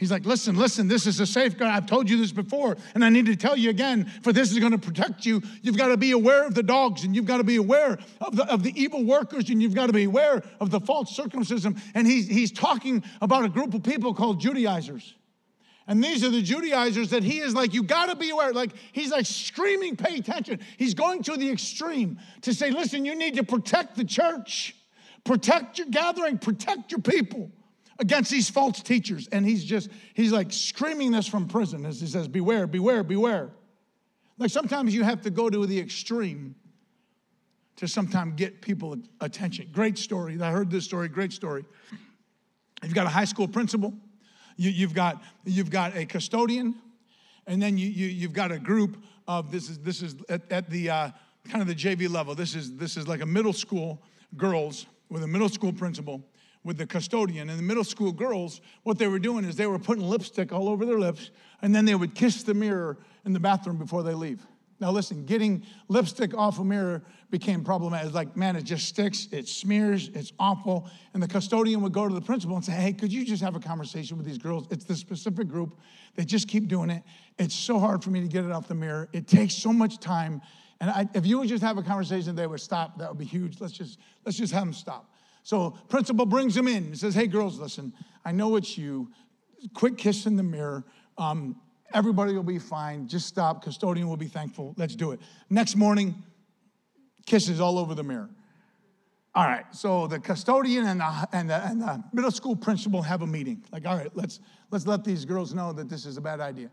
[0.00, 1.70] He's like, listen, listen, this is a safeguard.
[1.70, 4.58] I've told you this before, and I need to tell you again, for this is
[4.58, 5.42] going to protect you.
[5.60, 8.34] You've got to be aware of the dogs, and you've got to be aware of
[8.34, 11.78] the, of the evil workers, and you've got to be aware of the false circumcision.
[11.94, 15.16] And he's, he's talking about a group of people called Judaizers.
[15.86, 18.54] And these are the Judaizers that he is like, you got to be aware.
[18.54, 20.60] Like, he's like screaming, pay attention.
[20.78, 24.74] He's going to the extreme to say, listen, you need to protect the church,
[25.24, 27.50] protect your gathering, protect your people
[28.00, 29.28] against these false teachers.
[29.30, 33.50] And he's just, he's like screaming this from prison as he says, Beware, beware, beware.
[34.38, 36.54] Like sometimes you have to go to the extreme
[37.76, 39.68] to sometimes get people attention.
[39.72, 40.40] Great story.
[40.40, 41.64] I heard this story, great story.
[42.82, 43.92] You've got a high school principal,
[44.56, 46.74] you, have got, you've got a custodian,
[47.46, 48.96] and then you, you, have got a group
[49.28, 51.10] of this is, this is at, at the uh,
[51.48, 52.34] kind of the JV level.
[52.34, 54.02] This is, this is like a middle school
[54.36, 56.22] girls with a middle school principal
[56.62, 59.78] with the custodian and the middle school girls, what they were doing is they were
[59.78, 61.30] putting lipstick all over their lips
[61.62, 64.46] and then they would kiss the mirror in the bathroom before they leave.
[64.80, 68.06] Now, listen, getting lipstick off a mirror became problematic.
[68.06, 70.88] It's like, man, it just sticks, it smears, it's awful.
[71.12, 73.54] And the custodian would go to the principal and say, hey, could you just have
[73.54, 74.66] a conversation with these girls?
[74.70, 75.78] It's the specific group.
[76.14, 77.02] They just keep doing it.
[77.38, 79.08] It's so hard for me to get it off the mirror.
[79.12, 80.40] It takes so much time.
[80.80, 82.98] And I, if you would just have a conversation, they would stop.
[82.98, 83.60] That would be huge.
[83.60, 85.09] Let's just let's just have them stop.
[85.42, 87.92] So principal brings him in and says, hey, girls, listen,
[88.24, 89.10] I know it's you.
[89.74, 90.84] Quick kiss in the mirror.
[91.18, 91.56] Um,
[91.92, 93.08] everybody will be fine.
[93.08, 93.62] Just stop.
[93.62, 94.74] Custodian will be thankful.
[94.76, 95.20] Let's do it.
[95.48, 96.14] Next morning,
[97.26, 98.30] kisses all over the mirror.
[99.32, 103.22] All right, so the custodian and the, and the, and the middle school principal have
[103.22, 103.62] a meeting.
[103.70, 104.40] Like, all right, let's,
[104.72, 106.68] let's let these girls know that this is a bad idea.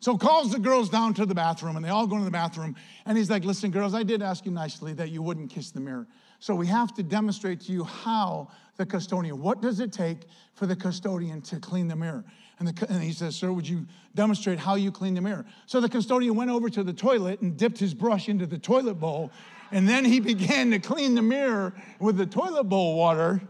[0.00, 2.74] So calls the girls down to the bathroom, and they all go into the bathroom.
[3.06, 5.80] And he's like, listen, girls, I did ask you nicely that you wouldn't kiss the
[5.80, 6.08] mirror.
[6.40, 10.22] So we have to demonstrate to you how the custodian, what does it take
[10.54, 12.24] for the custodian to clean the mirror?
[12.58, 15.44] And, the, and, he says, Sir, would you demonstrate how you clean the mirror?
[15.66, 18.94] So the custodian went over to the toilet and dipped his brush into the toilet
[18.94, 19.30] bowl.
[19.70, 23.42] And then he began to clean the mirror with the toilet bowl water.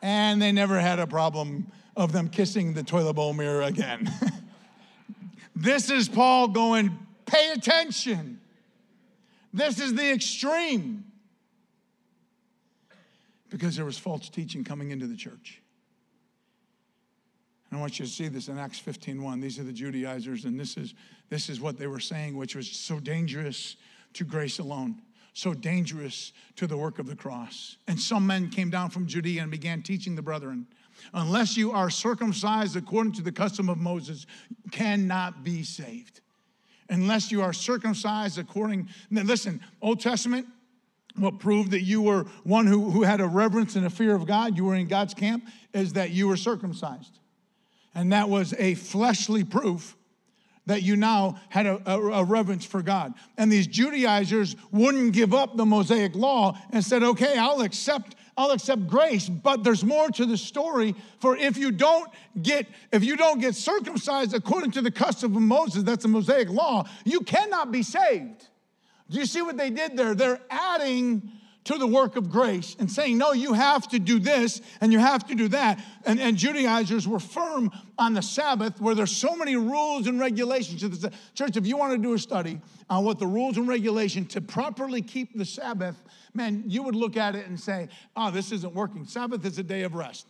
[0.00, 4.10] And they never had a problem of them kissing the toilet bowl mirror again.
[5.56, 8.40] this is Paul going, Pay attention.
[9.52, 11.05] This is the extreme
[13.50, 15.60] because there was false teaching coming into the church.
[17.70, 19.40] And I want you to see this in Acts 15:1.
[19.40, 20.94] These are the Judaizers, and this is
[21.28, 23.76] this is what they were saying, which was so dangerous
[24.14, 25.02] to grace alone,
[25.34, 27.76] so dangerous to the work of the cross.
[27.88, 30.66] And some men came down from Judea and began teaching the brethren,
[31.12, 34.26] unless you are circumcised according to the custom of Moses,
[34.70, 36.20] cannot be saved.
[36.88, 40.46] Unless you are circumcised according, now listen, Old Testament,
[41.18, 44.26] what proved that you were one who, who had a reverence and a fear of
[44.26, 47.18] God, you were in God's camp, is that you were circumcised.
[47.94, 49.96] And that was a fleshly proof
[50.66, 53.14] that you now had a, a, a, reverence for God.
[53.38, 58.50] And these Judaizers wouldn't give up the Mosaic law and said, okay, I'll accept, I'll
[58.50, 60.96] accept grace, but there's more to the story.
[61.20, 62.10] For if you don't
[62.42, 66.50] get, if you don't get circumcised according to the custom of Moses, that's the Mosaic
[66.50, 68.48] law, you cannot be saved.
[69.10, 70.14] Do you see what they did there?
[70.14, 71.30] They're adding
[71.66, 75.00] to the work of grace and saying, no, you have to do this and you
[75.00, 75.80] have to do that.
[76.04, 81.04] And, and Judaizers were firm on the Sabbath where there's so many rules and regulations.
[81.34, 84.40] Church, if you want to do a study on what the rules and regulations to
[84.40, 86.00] properly keep the Sabbath,
[86.34, 89.04] man, you would look at it and say, oh, this isn't working.
[89.04, 90.28] Sabbath is a day of rest.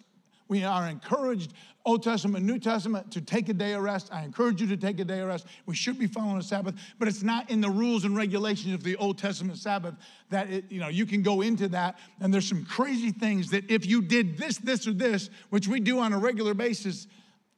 [0.48, 1.52] We are encouraged,
[1.84, 4.12] Old Testament, New Testament, to take a day of rest.
[4.12, 5.46] I encourage you to take a day of rest.
[5.66, 8.82] We should be following a Sabbath, but it's not in the rules and regulations of
[8.82, 9.94] the Old Testament Sabbath
[10.30, 11.98] that it, you know you can go into that.
[12.20, 15.80] And there's some crazy things that if you did this, this, or this, which we
[15.80, 17.06] do on a regular basis,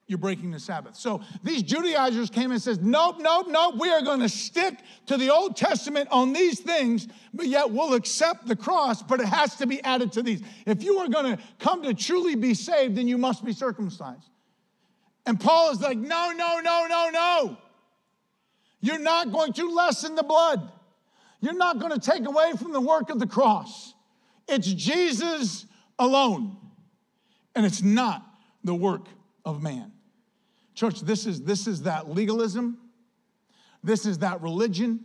[0.09, 0.96] you're breaking the Sabbath.
[0.96, 5.18] So these Judaizers came and says, nope, nope, nope, we are going to stick to
[5.18, 9.56] the Old Testament on these things, but yet we'll accept the cross, but it has
[9.56, 10.42] to be added to these.
[10.64, 14.30] If you are going to come to truly be saved, then you must be circumcised.
[15.26, 17.59] And Paul is like, no, no, no, no, no.
[18.80, 20.72] You're not going to lessen the blood.
[21.40, 23.92] You're not going to take away from the work of the cross.
[24.48, 25.66] It's Jesus
[25.98, 26.56] alone.
[27.54, 28.24] And it's not
[28.64, 29.06] the work
[29.44, 29.92] of man.
[30.78, 32.78] Church, this is, this is that legalism.
[33.82, 35.00] This is that religion.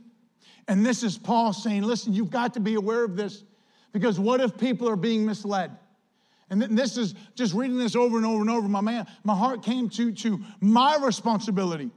[0.67, 3.43] And this is Paul saying, listen, you've got to be aware of this
[3.91, 5.75] because what if people are being misled?
[6.51, 8.67] And this is just reading this over and over and over.
[8.67, 11.89] My man, my heart came to, to my responsibility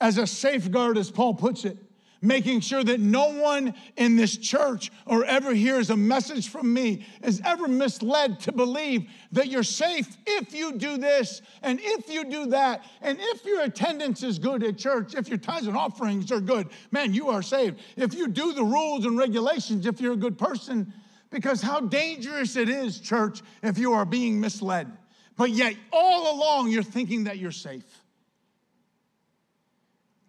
[0.00, 1.76] as a safeguard, as Paul puts it
[2.22, 7.04] making sure that no one in this church or ever hears a message from me
[7.22, 12.24] is ever misled to believe that you're safe if you do this and if you
[12.24, 16.32] do that and if your attendance is good at church, if your tithes and offerings
[16.32, 17.80] are good, man, you are saved.
[17.96, 20.92] If you do the rules and regulations, if you're a good person,
[21.30, 24.90] because how dangerous it is, church, if you are being misled.
[25.36, 27.84] But yet, all along, you're thinking that you're safe.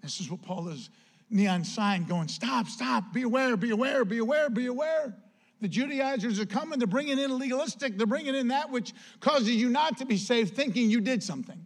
[0.02, 0.90] This is what Paul is
[1.30, 5.16] neon sign going, Stop, stop, be aware, be aware, be aware, be aware.
[5.60, 9.70] The Judaizers are coming, they're bringing in legalistic, they're bringing in that which causes you
[9.70, 11.66] not to be saved, thinking you did something.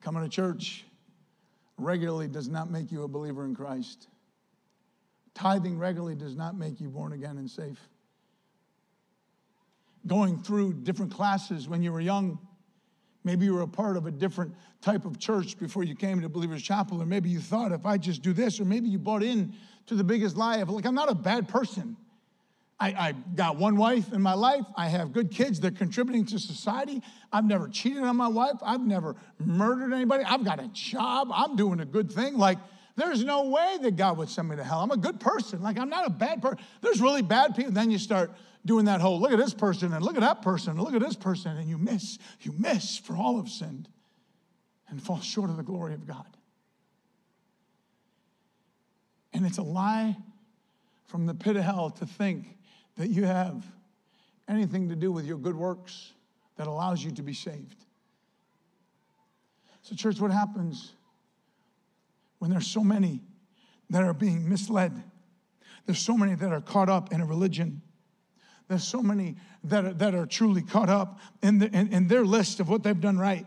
[0.00, 0.86] Coming to church
[1.76, 4.08] regularly does not make you a believer in Christ.
[5.34, 7.78] Tithing regularly does not make you born again and safe.
[10.06, 12.38] Going through different classes when you were young
[13.24, 16.28] Maybe you were a part of a different type of church before you came to
[16.28, 19.22] Believers Chapel, or maybe you thought if I just do this, or maybe you bought
[19.22, 19.52] in
[19.86, 21.96] to the biggest lie of like, I'm not a bad person.
[22.78, 24.64] I, I got one wife in my life.
[24.74, 25.60] I have good kids.
[25.60, 27.02] They're contributing to society.
[27.30, 28.56] I've never cheated on my wife.
[28.62, 30.24] I've never murdered anybody.
[30.24, 31.28] I've got a job.
[31.30, 32.38] I'm doing a good thing.
[32.38, 32.56] Like,
[32.96, 34.80] there's no way that God would send me to hell.
[34.80, 35.60] I'm a good person.
[35.60, 36.58] Like, I'm not a bad person.
[36.80, 37.72] There's really bad people.
[37.72, 38.32] Then you start
[38.64, 41.00] doing that whole look at this person and look at that person and look at
[41.00, 43.88] this person, and you miss, you miss, for all have sinned
[44.88, 46.26] and fall short of the glory of God.
[49.32, 50.16] And it's a lie
[51.06, 52.58] from the pit of hell to think
[52.96, 53.64] that you have
[54.48, 56.12] anything to do with your good works
[56.56, 57.84] that allows you to be saved.
[59.82, 60.92] So, church, what happens
[62.38, 63.22] when there's so many
[63.88, 65.02] that are being misled?
[65.86, 67.80] There's so many that are caught up in a religion
[68.70, 72.24] there's so many that are, that are truly caught up in, the, in, in their
[72.24, 73.44] list of what they've done right.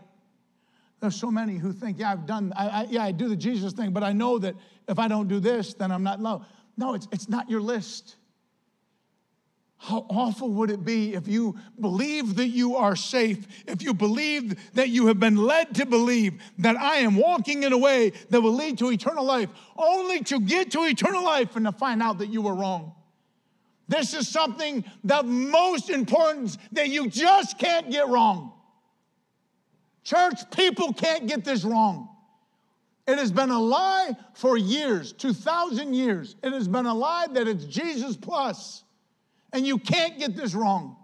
[1.00, 3.72] There's so many who think, yeah, I've done, I, I, yeah, I do the Jesus
[3.72, 4.54] thing, but I know that
[4.86, 6.44] if I don't do this, then I'm not loved.
[6.76, 8.16] No, it's, it's not your list.
[9.78, 14.74] How awful would it be if you believe that you are safe, if you believe
[14.74, 18.42] that you have been led to believe that I am walking in a way that
[18.42, 19.48] will lead to eternal life,
[19.78, 22.92] only to get to eternal life and to find out that you were wrong?
[23.88, 28.52] This is something the most important that you just can't get wrong.
[30.04, 32.08] Church, people can't get this wrong.
[33.06, 36.36] It has been a lie for years, 2,000 years.
[36.42, 38.82] It has been a lie that it's Jesus plus,
[39.52, 40.96] and you can't get this wrong.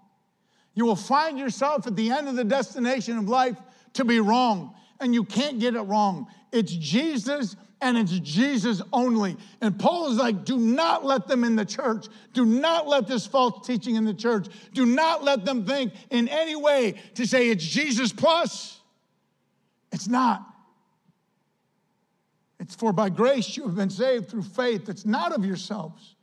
[0.74, 3.56] You will find yourself at the end of the destination of life
[3.94, 6.26] to be wrong, and you can't get it wrong.
[6.52, 9.36] It's Jesus and it's Jesus only.
[9.60, 12.06] And Paul is like, do not let them in the church.
[12.34, 14.48] Do not let this false teaching in the church.
[14.74, 18.80] Do not let them think in any way to say it's Jesus plus.
[19.92, 20.46] It's not.
[22.58, 24.88] It's for by grace you have been saved through faith.
[24.88, 26.16] It's not of yourselves.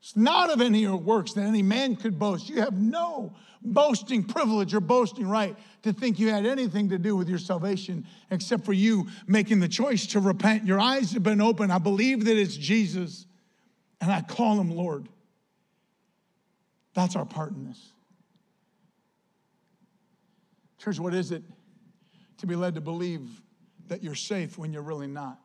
[0.00, 2.48] It's not of any works that any man could boast.
[2.48, 5.56] You have no boasting privilege or boasting right
[5.86, 9.68] to think you had anything to do with your salvation except for you making the
[9.68, 10.64] choice to repent.
[10.64, 11.72] Your eyes have been opened.
[11.72, 13.26] I believe that it's Jesus,
[14.00, 15.08] and I call him Lord.
[16.94, 17.92] That's our part in this.
[20.78, 21.42] Church, what is it
[22.38, 23.42] to be led to believe
[23.88, 25.40] that you're safe when you're really not?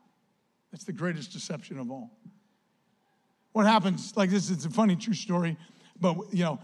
[0.72, 2.12] That's the greatest deception of all.
[3.54, 5.58] what happens, like this is a funny true story,
[6.00, 6.60] but you know,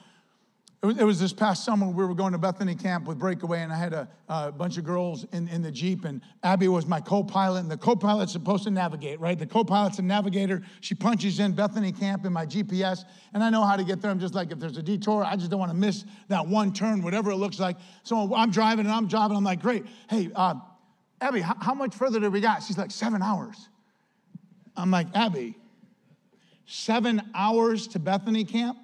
[0.84, 3.78] it was, this past summer we were going to Bethany camp with Breakaway, and I
[3.78, 7.24] had a, a bunch of girls in, in the Jeep, and Abby was my co
[7.24, 9.40] pilot, and the co pilot's supposed to navigate, right?
[9.40, 10.62] The co pilot's a navigator.
[10.82, 14.12] She punches in Bethany camp in my GPS, and I know how to get there.
[14.12, 16.72] I'm just like, if there's a detour, I just don't want to miss that one
[16.72, 17.78] turn, whatever it looks like.
[18.04, 19.36] So I'm driving and I'm driving.
[19.36, 19.84] I'm like, great.
[20.10, 20.56] Hey, uh,
[21.20, 22.62] Abby, how, how much further do we got?
[22.62, 23.68] She's like, seven hours.
[24.76, 25.58] I'm like, Abby,
[26.68, 28.78] seven hours to Bethany camp?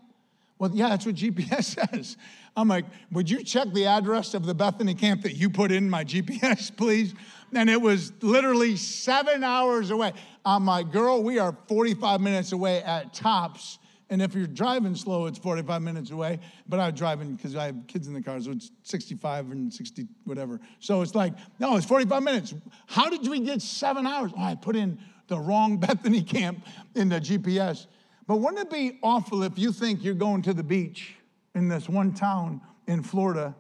[0.64, 2.16] Well, yeah, that's what GPS says.
[2.56, 5.90] I'm like, would you check the address of the Bethany camp that you put in
[5.90, 7.14] my GPS, please?
[7.54, 10.14] And it was literally seven hours away.
[10.46, 13.78] I'm like, girl, we are 45 minutes away at tops.
[14.10, 16.40] And if you're driving slow, it's 45 minutes away.
[16.70, 20.08] But I'm driving because I have kids in the car, so it's 65 and 60,
[20.24, 20.62] whatever.
[20.80, 22.54] So it's like, no, it's 45 minutes.
[22.86, 24.32] How did we get seven hours?
[24.38, 24.98] Oh, I put in
[25.28, 27.88] the wrong Bethany camp in the GPS.
[28.28, 31.16] But wouldn't it be awful if you think you're going to the beach
[31.56, 33.56] in this one town in Florida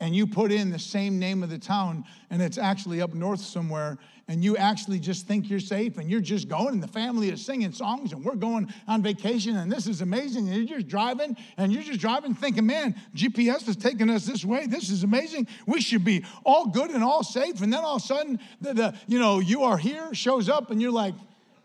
[0.00, 3.40] and you put in the same name of the town and it's actually up north
[3.40, 3.98] somewhere
[4.28, 7.44] and you actually just think you're safe and you're just going and the family is
[7.44, 11.36] singing songs and we're going on vacation and this is amazing and you're just driving
[11.56, 14.66] and you're just driving thinking man gps is taking us this way.
[14.66, 15.48] This is amazing.
[15.66, 17.60] We should be all good and all safe.
[17.60, 20.70] And then all of a sudden the, the you know you are here shows up
[20.70, 21.14] and you're like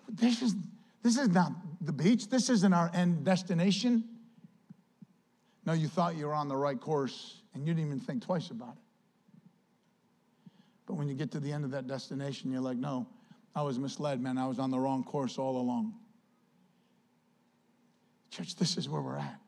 [0.10, 0.56] this is
[1.04, 1.52] this is not
[1.82, 4.04] the beach this isn't our end destination
[5.66, 8.50] no you thought you were on the right course and you didn't even think twice
[8.50, 8.84] about it
[10.86, 13.08] but when you get to the end of that destination, you're like, no,
[13.56, 14.38] I was misled, man.
[14.38, 15.94] I was on the wrong course all along.
[18.32, 19.40] Church, this is where we're at.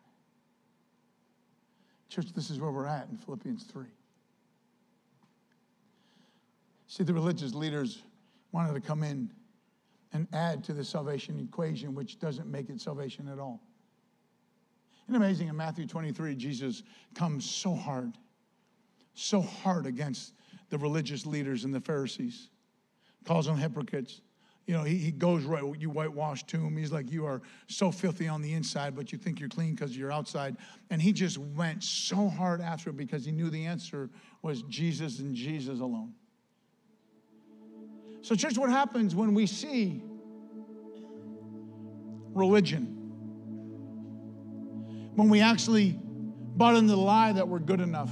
[2.10, 3.86] Church, this is where we're at in Philippians 3.
[6.88, 8.04] See, the religious leaders
[8.52, 9.30] wanted to come in
[10.16, 13.62] and add to the salvation equation, which doesn't make it salvation at all.
[15.08, 18.14] Isn't amazing in Matthew 23, Jesus comes so hard,
[19.14, 20.34] so hard against
[20.70, 22.50] the religious leaders and the Pharisees,
[23.26, 24.22] calls them hypocrites.
[24.66, 26.76] You know, he, he goes right, you whitewash tomb.
[26.76, 29.96] He's like, you are so filthy on the inside, but you think you're clean because
[29.96, 30.58] you're outside.
[30.90, 34.10] And he just went so hard after it because he knew the answer
[34.42, 36.14] was Jesus and Jesus alone.
[38.26, 40.02] So, church, what happens when we see
[42.34, 42.86] religion?
[45.14, 48.10] When we actually bought into the lie that we're good enough.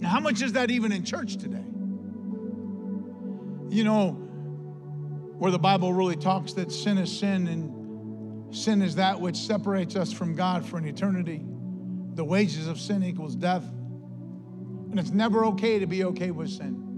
[0.00, 1.64] Now, how much is that even in church today?
[3.70, 4.10] You know,
[5.38, 9.96] where the Bible really talks that sin is sin and sin is that which separates
[9.96, 11.40] us from God for an eternity.
[12.16, 13.64] The wages of sin equals death.
[14.90, 16.91] And it's never okay to be okay with sin.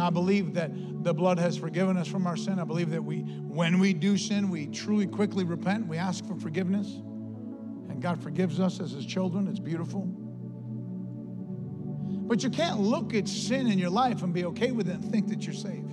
[0.00, 0.70] Now, I believe that
[1.04, 2.58] the blood has forgiven us from our sin.
[2.58, 5.88] I believe that we, when we do sin, we truly quickly repent.
[5.88, 6.86] We ask for forgiveness.
[6.86, 9.46] And God forgives us as His children.
[9.46, 10.06] It's beautiful.
[12.26, 15.12] But you can't look at sin in your life and be okay with it and
[15.12, 15.92] think that you're saved.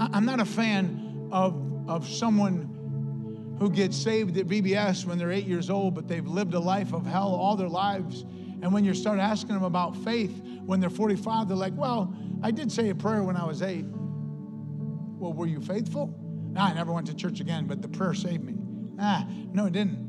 [0.00, 5.32] I, I'm not a fan of, of someone who gets saved at VBS when they're
[5.32, 8.24] eight years old, but they've lived a life of hell all their lives.
[8.62, 12.50] And when you start asking them about faith when they're 45, they're like, Well, I
[12.50, 13.84] did say a prayer when I was eight.
[13.86, 16.14] Well, were you faithful?
[16.52, 18.54] No, I never went to church again, but the prayer saved me.
[18.98, 20.08] Ah, no, it didn't.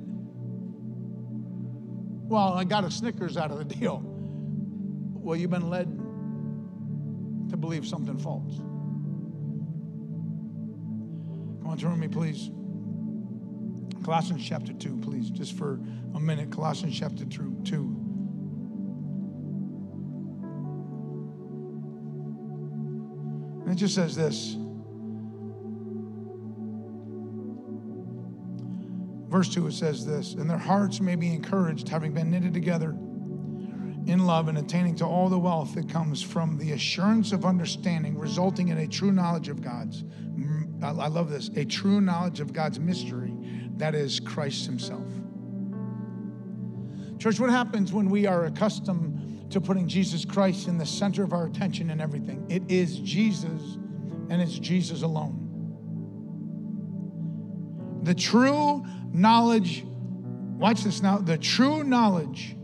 [2.27, 4.01] Well, I got a Snickers out of the deal.
[4.03, 5.87] Well, you've been led
[7.49, 8.57] to believe something false.
[11.59, 12.49] Come on, turn with me, please.
[14.03, 15.79] Colossians chapter 2, please, just for
[16.15, 16.49] a minute.
[16.51, 18.00] Colossians chapter 2.
[23.71, 24.55] It just says this.
[29.29, 32.89] Verse 2, it says this, and their hearts may be encouraged, having been knitted together
[34.07, 38.17] in love and attaining to all the wealth that comes from the assurance of understanding,
[38.17, 40.03] resulting in a true knowledge of God's.
[40.83, 43.33] I love this a true knowledge of God's mystery,
[43.77, 45.07] that is Christ Himself.
[47.19, 49.20] Church, what happens when we are accustomed
[49.51, 52.45] to putting Jesus Christ in the center of our attention and everything?
[52.49, 53.77] It is Jesus
[54.29, 55.47] and it's Jesus alone.
[58.03, 58.83] The true
[59.13, 62.55] knowledge, watch this now, the true knowledge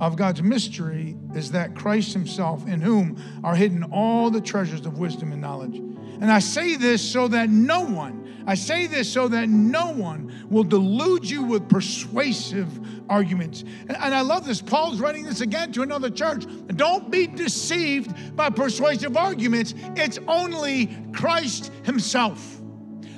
[0.00, 4.98] of God's mystery is that Christ Himself, in whom are hidden all the treasures of
[4.98, 5.76] wisdom and knowledge.
[5.76, 10.46] And I say this so that no one, I say this so that no one
[10.50, 12.68] will delude you with persuasive
[13.08, 13.64] arguments.
[13.88, 14.60] And, I love this.
[14.60, 16.44] Paul's writing this again to another church.
[16.68, 22.60] Don't be deceived by persuasive arguments, it's only Christ Himself.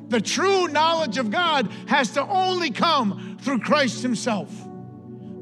[0.09, 4.51] The true knowledge of God has to only come through Christ Himself.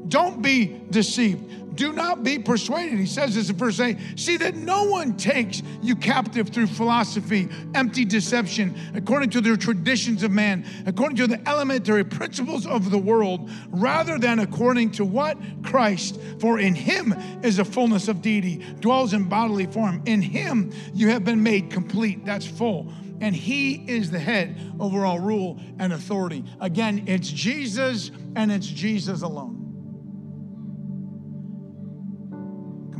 [0.07, 1.62] Don't be deceived.
[1.75, 2.99] Do not be persuaded.
[2.99, 7.49] He says this in verse 8 See that no one takes you captive through philosophy,
[7.73, 12.97] empty deception, according to the traditions of man, according to the elementary principles of the
[12.97, 15.37] world, rather than according to what?
[15.63, 16.19] Christ.
[16.39, 17.13] For in him
[17.43, 20.01] is the fullness of deity, dwells in bodily form.
[20.05, 22.25] In him you have been made complete.
[22.25, 26.43] That's full and he is the head over all rule and authority.
[26.59, 29.62] Again, it's Jesus and it's Jesus alone.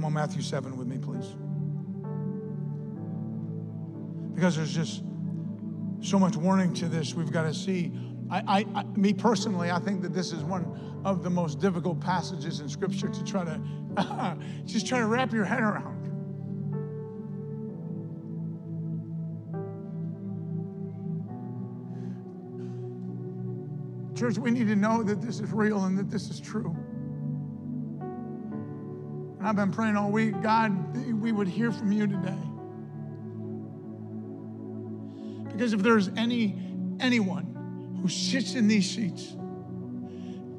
[0.04, 1.34] Come on, Matthew 7 with me, please.
[4.36, 5.02] Because there's just
[6.02, 7.94] so much warning to this, we've got to see.
[8.30, 12.02] I, I, I, me personally, I think that this is one of the most difficult
[12.02, 16.04] passages in Scripture to try to just try to wrap your head around.
[24.18, 26.76] Church, we need to know that this is real and that this is true.
[29.44, 32.38] I've been praying all week, God, we would hear from you today.
[35.52, 36.56] Because if there's any
[37.02, 39.36] anyone who sits in these seats,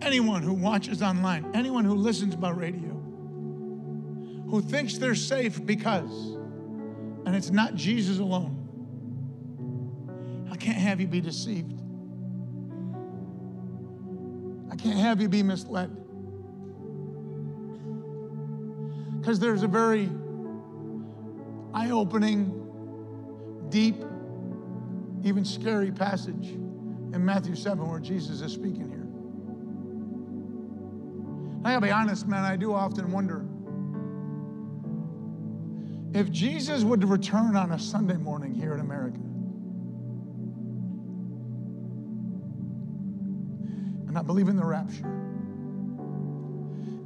[0.03, 2.91] anyone who watches online, anyone who listens by radio,
[4.51, 6.37] who thinks they're safe because,
[7.25, 8.61] and it's not Jesus alone,
[10.53, 11.81] I can't have you be deceived.
[14.71, 16.04] I can't have you be misled.
[19.25, 20.11] Because there's a very
[21.73, 22.51] eye opening,
[23.71, 23.97] deep,
[25.23, 29.07] even scary passage in Matthew 7 where Jesus is speaking here.
[31.65, 33.47] I gotta be honest, man, I do often wonder
[36.13, 39.21] if Jesus would return on a Sunday morning here in America.
[44.07, 45.24] And I believe in the rapture.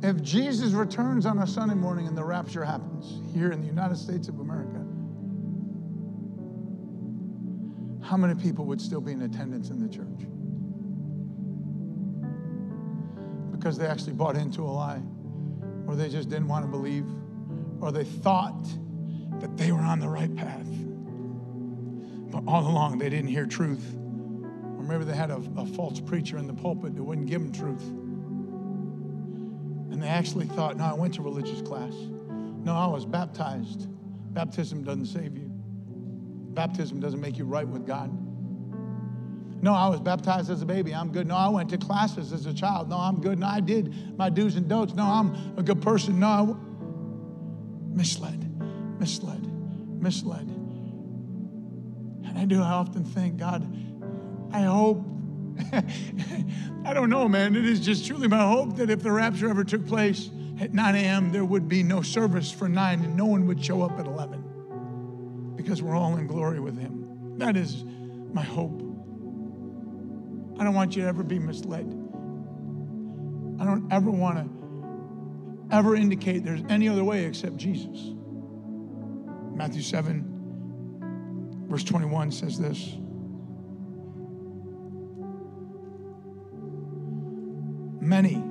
[0.00, 3.96] If Jesus returns on a Sunday morning and the rapture happens here in the United
[3.96, 4.84] States of America,
[8.06, 10.06] how many people would still be in attendance in the church?
[13.50, 15.02] Because they actually bought into a lie,
[15.88, 17.04] or they just didn't want to believe,
[17.80, 18.68] or they thought
[19.40, 20.68] that they were on the right path.
[22.30, 23.96] But all along, they didn't hear truth.
[23.96, 27.52] Or maybe they had a, a false preacher in the pulpit that wouldn't give them
[27.52, 27.82] truth.
[29.98, 31.92] And they actually thought, no, I went to religious class.
[31.92, 33.88] No, I was baptized.
[34.32, 38.08] Baptism doesn't save you, baptism doesn't make you right with God.
[39.60, 40.94] No, I was baptized as a baby.
[40.94, 41.26] I'm good.
[41.26, 42.88] No, I went to classes as a child.
[42.88, 43.40] No, I'm good.
[43.40, 44.94] No, I did my do's and don'ts.
[44.94, 46.20] No, I'm a good person.
[46.20, 46.56] No, I w-
[47.92, 49.44] misled, misled,
[50.00, 50.48] misled.
[52.24, 52.62] And I do.
[52.62, 53.66] I often think, God,
[54.52, 55.04] I hope.
[56.84, 57.56] I don't know, man.
[57.56, 60.30] It is just truly my hope that if the rapture ever took place
[60.60, 63.82] at 9 a.m., there would be no service for 9 and no one would show
[63.82, 67.38] up at 11 because we're all in glory with Him.
[67.38, 67.84] That is
[68.32, 68.80] my hope.
[70.58, 71.86] I don't want you to ever be misled.
[73.60, 74.48] I don't ever want to
[75.76, 78.12] ever indicate there's any other way except Jesus.
[79.54, 82.96] Matthew 7, verse 21 says this.
[88.08, 88.42] Many.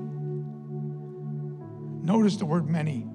[2.05, 3.07] Notice the word many.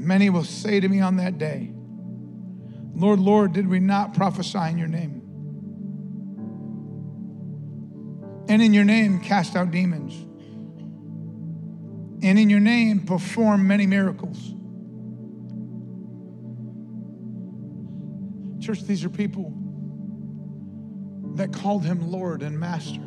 [0.00, 1.72] Many will say to me on that day,
[2.94, 5.22] Lord, Lord, did we not prophesy in your name?
[8.48, 10.14] And in your name cast out demons.
[12.22, 14.54] And in your name perform many miracles.
[18.64, 19.52] Church, these are people
[21.40, 23.00] that called him Lord and Master.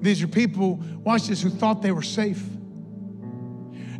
[0.00, 2.42] These are people, watch this, who thought they were safe.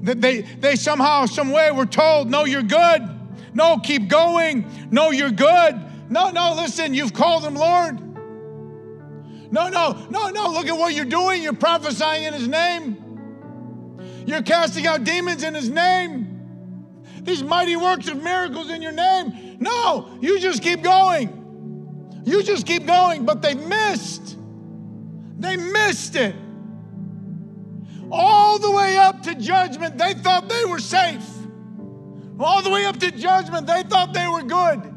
[0.02, 3.08] That they, they somehow, some way were told, no, you're good.
[3.54, 4.68] No, keep going.
[4.90, 5.80] No, you're good.
[6.10, 8.00] No, no, listen, you've called him Lord.
[9.52, 11.44] No, no, no, no, look at what you're doing.
[11.44, 13.94] You're prophesying in his name.
[14.26, 17.04] You're casting out demons in his name.
[17.22, 19.58] These mighty works of miracles in your name.
[19.60, 21.44] No, you just keep going.
[22.26, 24.36] You just keep going, but they missed.
[25.38, 26.34] They missed it.
[28.10, 31.24] All the way up to judgment, they thought they were safe.
[32.38, 34.92] All the way up to judgment, they thought they were good.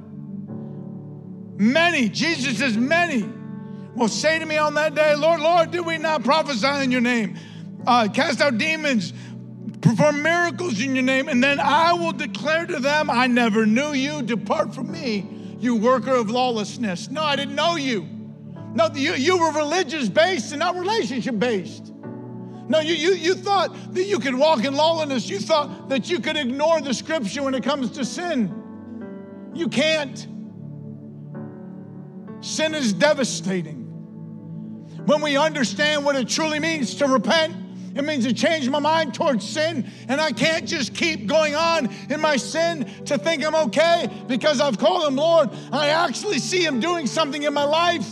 [1.59, 3.29] Many, Jesus says, many
[3.95, 7.01] will say to me on that day, Lord, Lord, did we not prophesy in your
[7.01, 7.37] name?
[7.85, 9.13] Uh, cast out demons,
[9.81, 13.93] perform miracles in your name, and then I will declare to them, I never knew
[13.93, 14.21] you.
[14.21, 17.09] Depart from me, you worker of lawlessness.
[17.09, 18.07] No, I didn't know you.
[18.73, 21.93] No, you, you were religious based and not relationship based.
[22.67, 25.27] No, you, you, you thought that you could walk in lawlessness.
[25.27, 28.53] You thought that you could ignore the scripture when it comes to sin.
[29.55, 30.27] You can't.
[32.41, 33.85] Sin is devastating.
[35.05, 37.55] When we understand what it truly means to repent,
[37.99, 41.89] it means to change my mind towards sin, and I can't just keep going on
[42.09, 45.49] in my sin to think I'm okay because I've called him Lord.
[45.71, 48.09] I actually see him doing something in my life.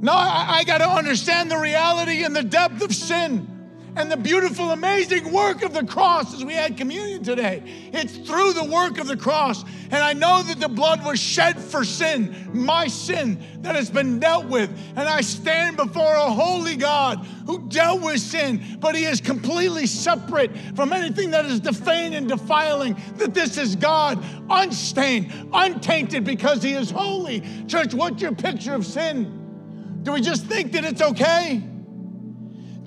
[0.00, 3.57] No, I, I got to understand the reality and the depth of sin
[3.98, 7.62] and the beautiful, amazing work of the cross as we had communion today.
[7.92, 9.64] It's through the work of the cross.
[9.90, 14.20] And I know that the blood was shed for sin, my sin that has been
[14.20, 14.70] dealt with.
[14.94, 19.86] And I stand before a holy God who dealt with sin, but he is completely
[19.86, 22.96] separate from anything that is defamed and defiling.
[23.16, 27.42] That this is God, unstained, untainted, because he is holy.
[27.66, 30.00] Church, what's your picture of sin?
[30.04, 31.64] Do we just think that it's okay?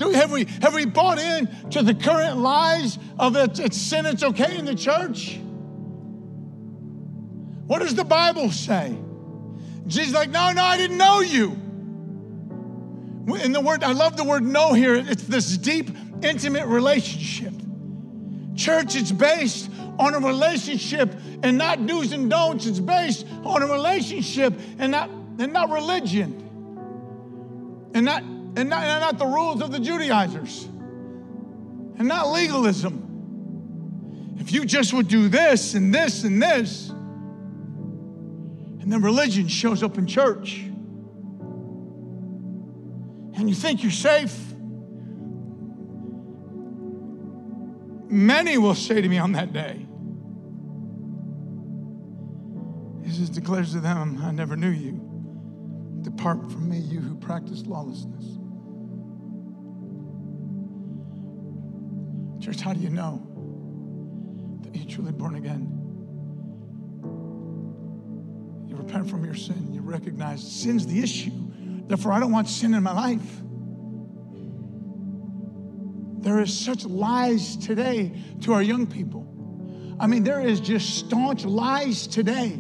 [0.02, 4.08] Do, have, we, have we bought in to the current lies of it's, it's sin,
[4.08, 5.38] it's okay in the church?
[7.68, 8.98] What does the Bible say?
[9.86, 11.52] Jesus like, no, no, I didn't know you.
[13.44, 14.96] In the word, I love the word know here.
[14.96, 15.92] It's this deep,
[16.24, 17.54] intimate relationship.
[18.56, 22.66] Church, it's based on a relationship and not do's and don'ts.
[22.66, 26.40] It's based on a relationship and not, and not religion.
[27.94, 28.24] And not
[28.56, 33.08] and not, and not the rules of the Judaizers, and not legalism.
[34.40, 39.98] If you just would do this and this and this, and then religion shows up
[39.98, 40.64] in church,
[43.36, 44.38] and you think you're safe,
[48.10, 49.86] many will say to me on that day,
[53.04, 55.00] Jesus declares to them, I never knew you.
[56.02, 58.40] Depart from me, you who practice lawlessness.
[62.42, 63.22] Church, how do you know
[64.64, 65.78] that you're truly born again?
[68.68, 69.72] You repent from your sin.
[69.72, 71.32] You recognize sin's the issue.
[71.86, 73.42] Therefore, I don't want sin in my life.
[76.24, 78.12] There is such lies today
[78.42, 79.28] to our young people.
[80.00, 82.60] I mean, there is just staunch lies today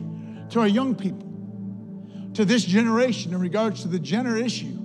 [0.51, 4.80] to our young people, to this generation in regards to the gender issue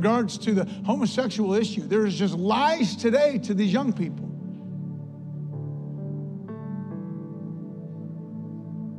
[0.00, 1.82] regards to the homosexual issue.
[1.82, 4.28] There is just lies today to these young people.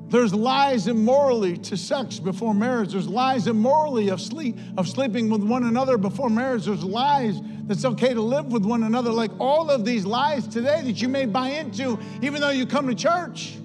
[0.10, 2.92] There's lies immorally to sex before marriage.
[2.92, 6.66] There's lies immorally of sleep of sleeping with one another before marriage.
[6.66, 9.10] There's lies that's okay to live with one another.
[9.10, 12.88] Like all of these lies today that you may buy into, even though you come
[12.90, 13.58] to church.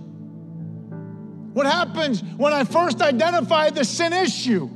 [1.53, 4.71] What happens when I first identify the sin issue?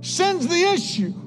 [0.00, 1.21] Sin's the issue.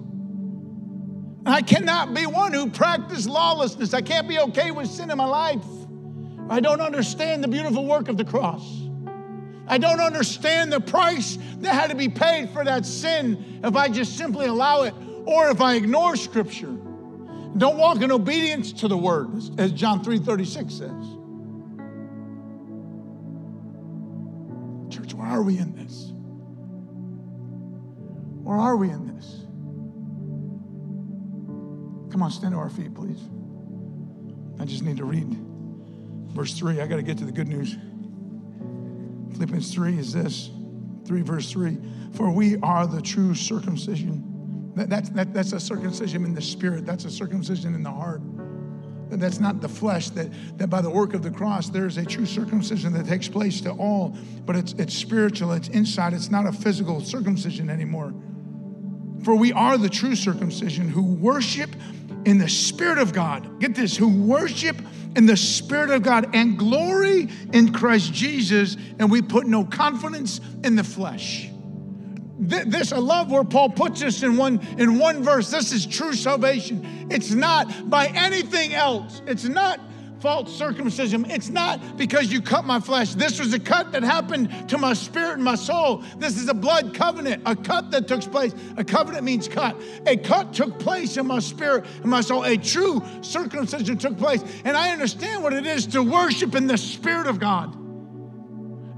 [1.46, 3.94] I cannot be one who practices lawlessness.
[3.94, 5.64] I can't be okay with sin in my life.
[6.50, 8.82] I don't understand the beautiful work of the cross.
[9.68, 13.90] I don't understand the price that had to be paid for that sin if I
[13.90, 14.94] just simply allow it
[15.26, 16.76] or if I ignore scripture.
[17.58, 20.92] Don't walk in obedience to the word, as John 3:36 says.
[24.94, 26.12] Church, where are we in this?
[28.44, 29.45] Where are we in this?
[32.16, 33.20] Come on, stand to our feet, please.
[34.58, 35.28] I just need to read
[36.34, 36.80] verse 3.
[36.80, 37.76] I got to get to the good news.
[39.34, 40.50] Philippians 3 is this
[41.06, 41.78] 3 verse 3.
[42.14, 44.72] For we are the true circumcision.
[44.78, 48.22] That, that's, that, that's a circumcision in the spirit, that's a circumcision in the heart.
[49.10, 52.26] That's not the flesh, that, that by the work of the cross, there's a true
[52.26, 56.54] circumcision that takes place to all, but it's, it's spiritual, it's inside, it's not a
[56.54, 58.14] physical circumcision anymore.
[59.26, 61.72] For we are the true circumcision who worship
[62.26, 63.60] in the Spirit of God.
[63.60, 64.78] Get this, who worship
[65.16, 70.42] in the Spirit of God and glory in Christ Jesus, and we put no confidence
[70.64, 71.50] in the flesh.
[72.38, 75.50] This I love where Paul puts this in one in one verse.
[75.50, 77.08] This is true salvation.
[77.10, 79.22] It's not by anything else.
[79.26, 79.80] It's not
[80.20, 81.30] false circumcision.
[81.30, 83.14] It's not because you cut my flesh.
[83.14, 86.04] This was a cut that happened to my spirit and my soul.
[86.18, 88.54] This is a blood covenant, a cut that took place.
[88.78, 89.80] A covenant means cut.
[90.08, 92.44] A cut took place in my spirit and my soul.
[92.44, 94.44] A true circumcision took place.
[94.64, 97.76] And I understand what it is to worship in the Spirit of God.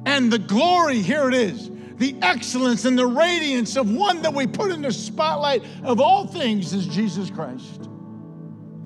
[0.05, 4.45] And the glory, here it is the excellence and the radiance of one that we
[4.45, 7.89] put in the spotlight of all things is Jesus Christ.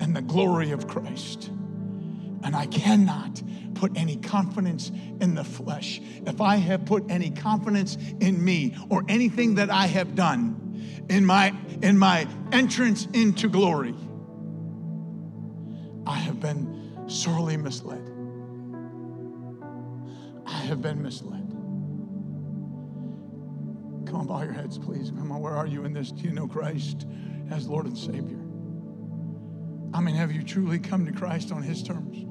[0.00, 1.50] And the glory of Christ.
[2.42, 3.42] And I cannot
[3.74, 4.90] put any confidence
[5.20, 6.00] in the flesh.
[6.26, 11.24] If I have put any confidence in me or anything that I have done in
[11.24, 13.94] my in my entrance into glory,
[16.06, 18.08] I have been sorely misled.
[20.46, 21.48] I have been misled.
[24.06, 25.10] Come on, bow your heads, please.
[25.10, 26.12] Come on, where are you in this?
[26.12, 27.06] Do you know Christ
[27.50, 28.38] as Lord and Savior?
[29.94, 32.26] I mean, have you truly come to Christ on His terms?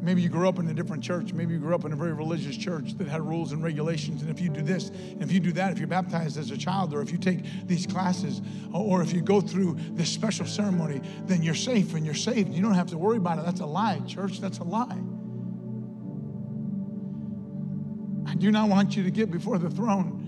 [0.00, 1.32] Maybe you grew up in a different church.
[1.32, 4.22] Maybe you grew up in a very religious church that had rules and regulations.
[4.22, 6.94] And if you do this, if you do that, if you're baptized as a child,
[6.94, 8.40] or if you take these classes,
[8.72, 12.54] or if you go through this special ceremony, then you're safe and you're saved.
[12.54, 13.44] You don't have to worry about it.
[13.44, 14.40] That's a lie, church.
[14.40, 14.98] That's a lie.
[18.26, 20.27] I do not want you to get before the throne.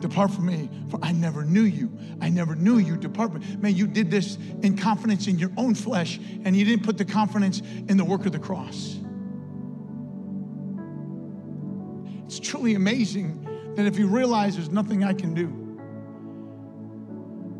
[0.00, 1.96] Depart from me, for I never knew you.
[2.20, 2.96] I never knew you.
[2.96, 3.56] Depart from me.
[3.56, 7.04] Man, you did this in confidence in your own flesh, and you didn't put the
[7.04, 8.98] confidence in the work of the cross.
[12.26, 13.46] It's truly amazing
[13.76, 15.56] that if you realize there's nothing I can do,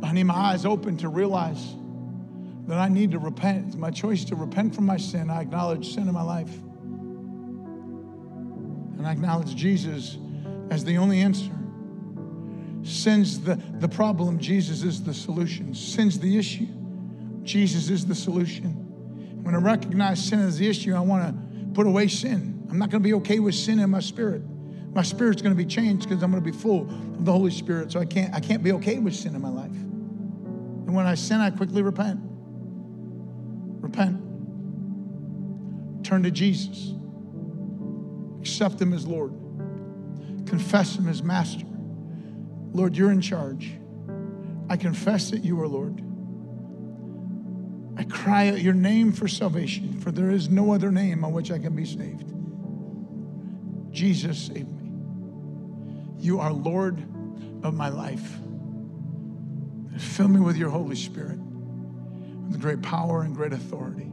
[0.03, 1.75] I need my eyes open to realize
[2.67, 3.67] that I need to repent.
[3.67, 5.29] It's my choice to repent from my sin.
[5.29, 6.53] I acknowledge sin in my life.
[8.97, 10.19] And I acknowledge Jesus
[10.71, 11.51] as the only answer.
[12.83, 15.75] Sin's the, the problem, Jesus is the solution.
[15.75, 16.69] Sin's the issue,
[17.43, 18.87] Jesus is the solution.
[19.43, 22.67] When I recognize sin as the issue, I want to put away sin.
[22.71, 24.43] I'm not going to be okay with sin in my spirit.
[24.93, 27.51] My spirit's going to be changed because I'm going to be full of the Holy
[27.51, 27.93] Spirit.
[27.93, 29.71] So I can't, I can't be okay with sin in my life.
[29.71, 32.21] And when I sin, I quickly repent.
[33.81, 34.21] Repent.
[36.05, 36.95] Turn to Jesus.
[38.41, 39.33] Accept Him as Lord.
[40.47, 41.67] Confess Him as Master.
[42.73, 43.73] Lord, you're in charge.
[44.69, 46.03] I confess that you are Lord.
[47.97, 51.51] I cry out your name for salvation, for there is no other name on which
[51.51, 52.25] I can be saved.
[53.93, 54.93] Jesus, save me.
[56.19, 57.03] You are Lord
[57.63, 58.39] of my life.
[59.99, 64.11] Fill me with your Holy Spirit, with great power and great authority.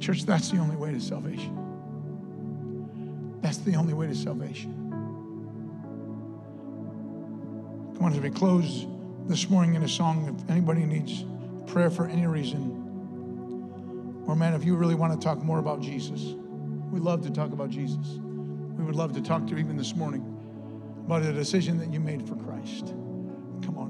[0.00, 1.62] Church, that's the only way to salvation.
[3.40, 4.85] That's the only way to salvation.
[7.96, 8.86] Come on, as we close
[9.26, 11.24] this morning in a song, if anybody needs
[11.66, 16.34] prayer for any reason, or man, if you really want to talk more about Jesus,
[16.92, 18.18] we love to talk about Jesus.
[18.76, 20.20] We would love to talk to you even this morning
[21.06, 22.88] about a decision that you made for Christ.
[23.64, 23.85] Come on.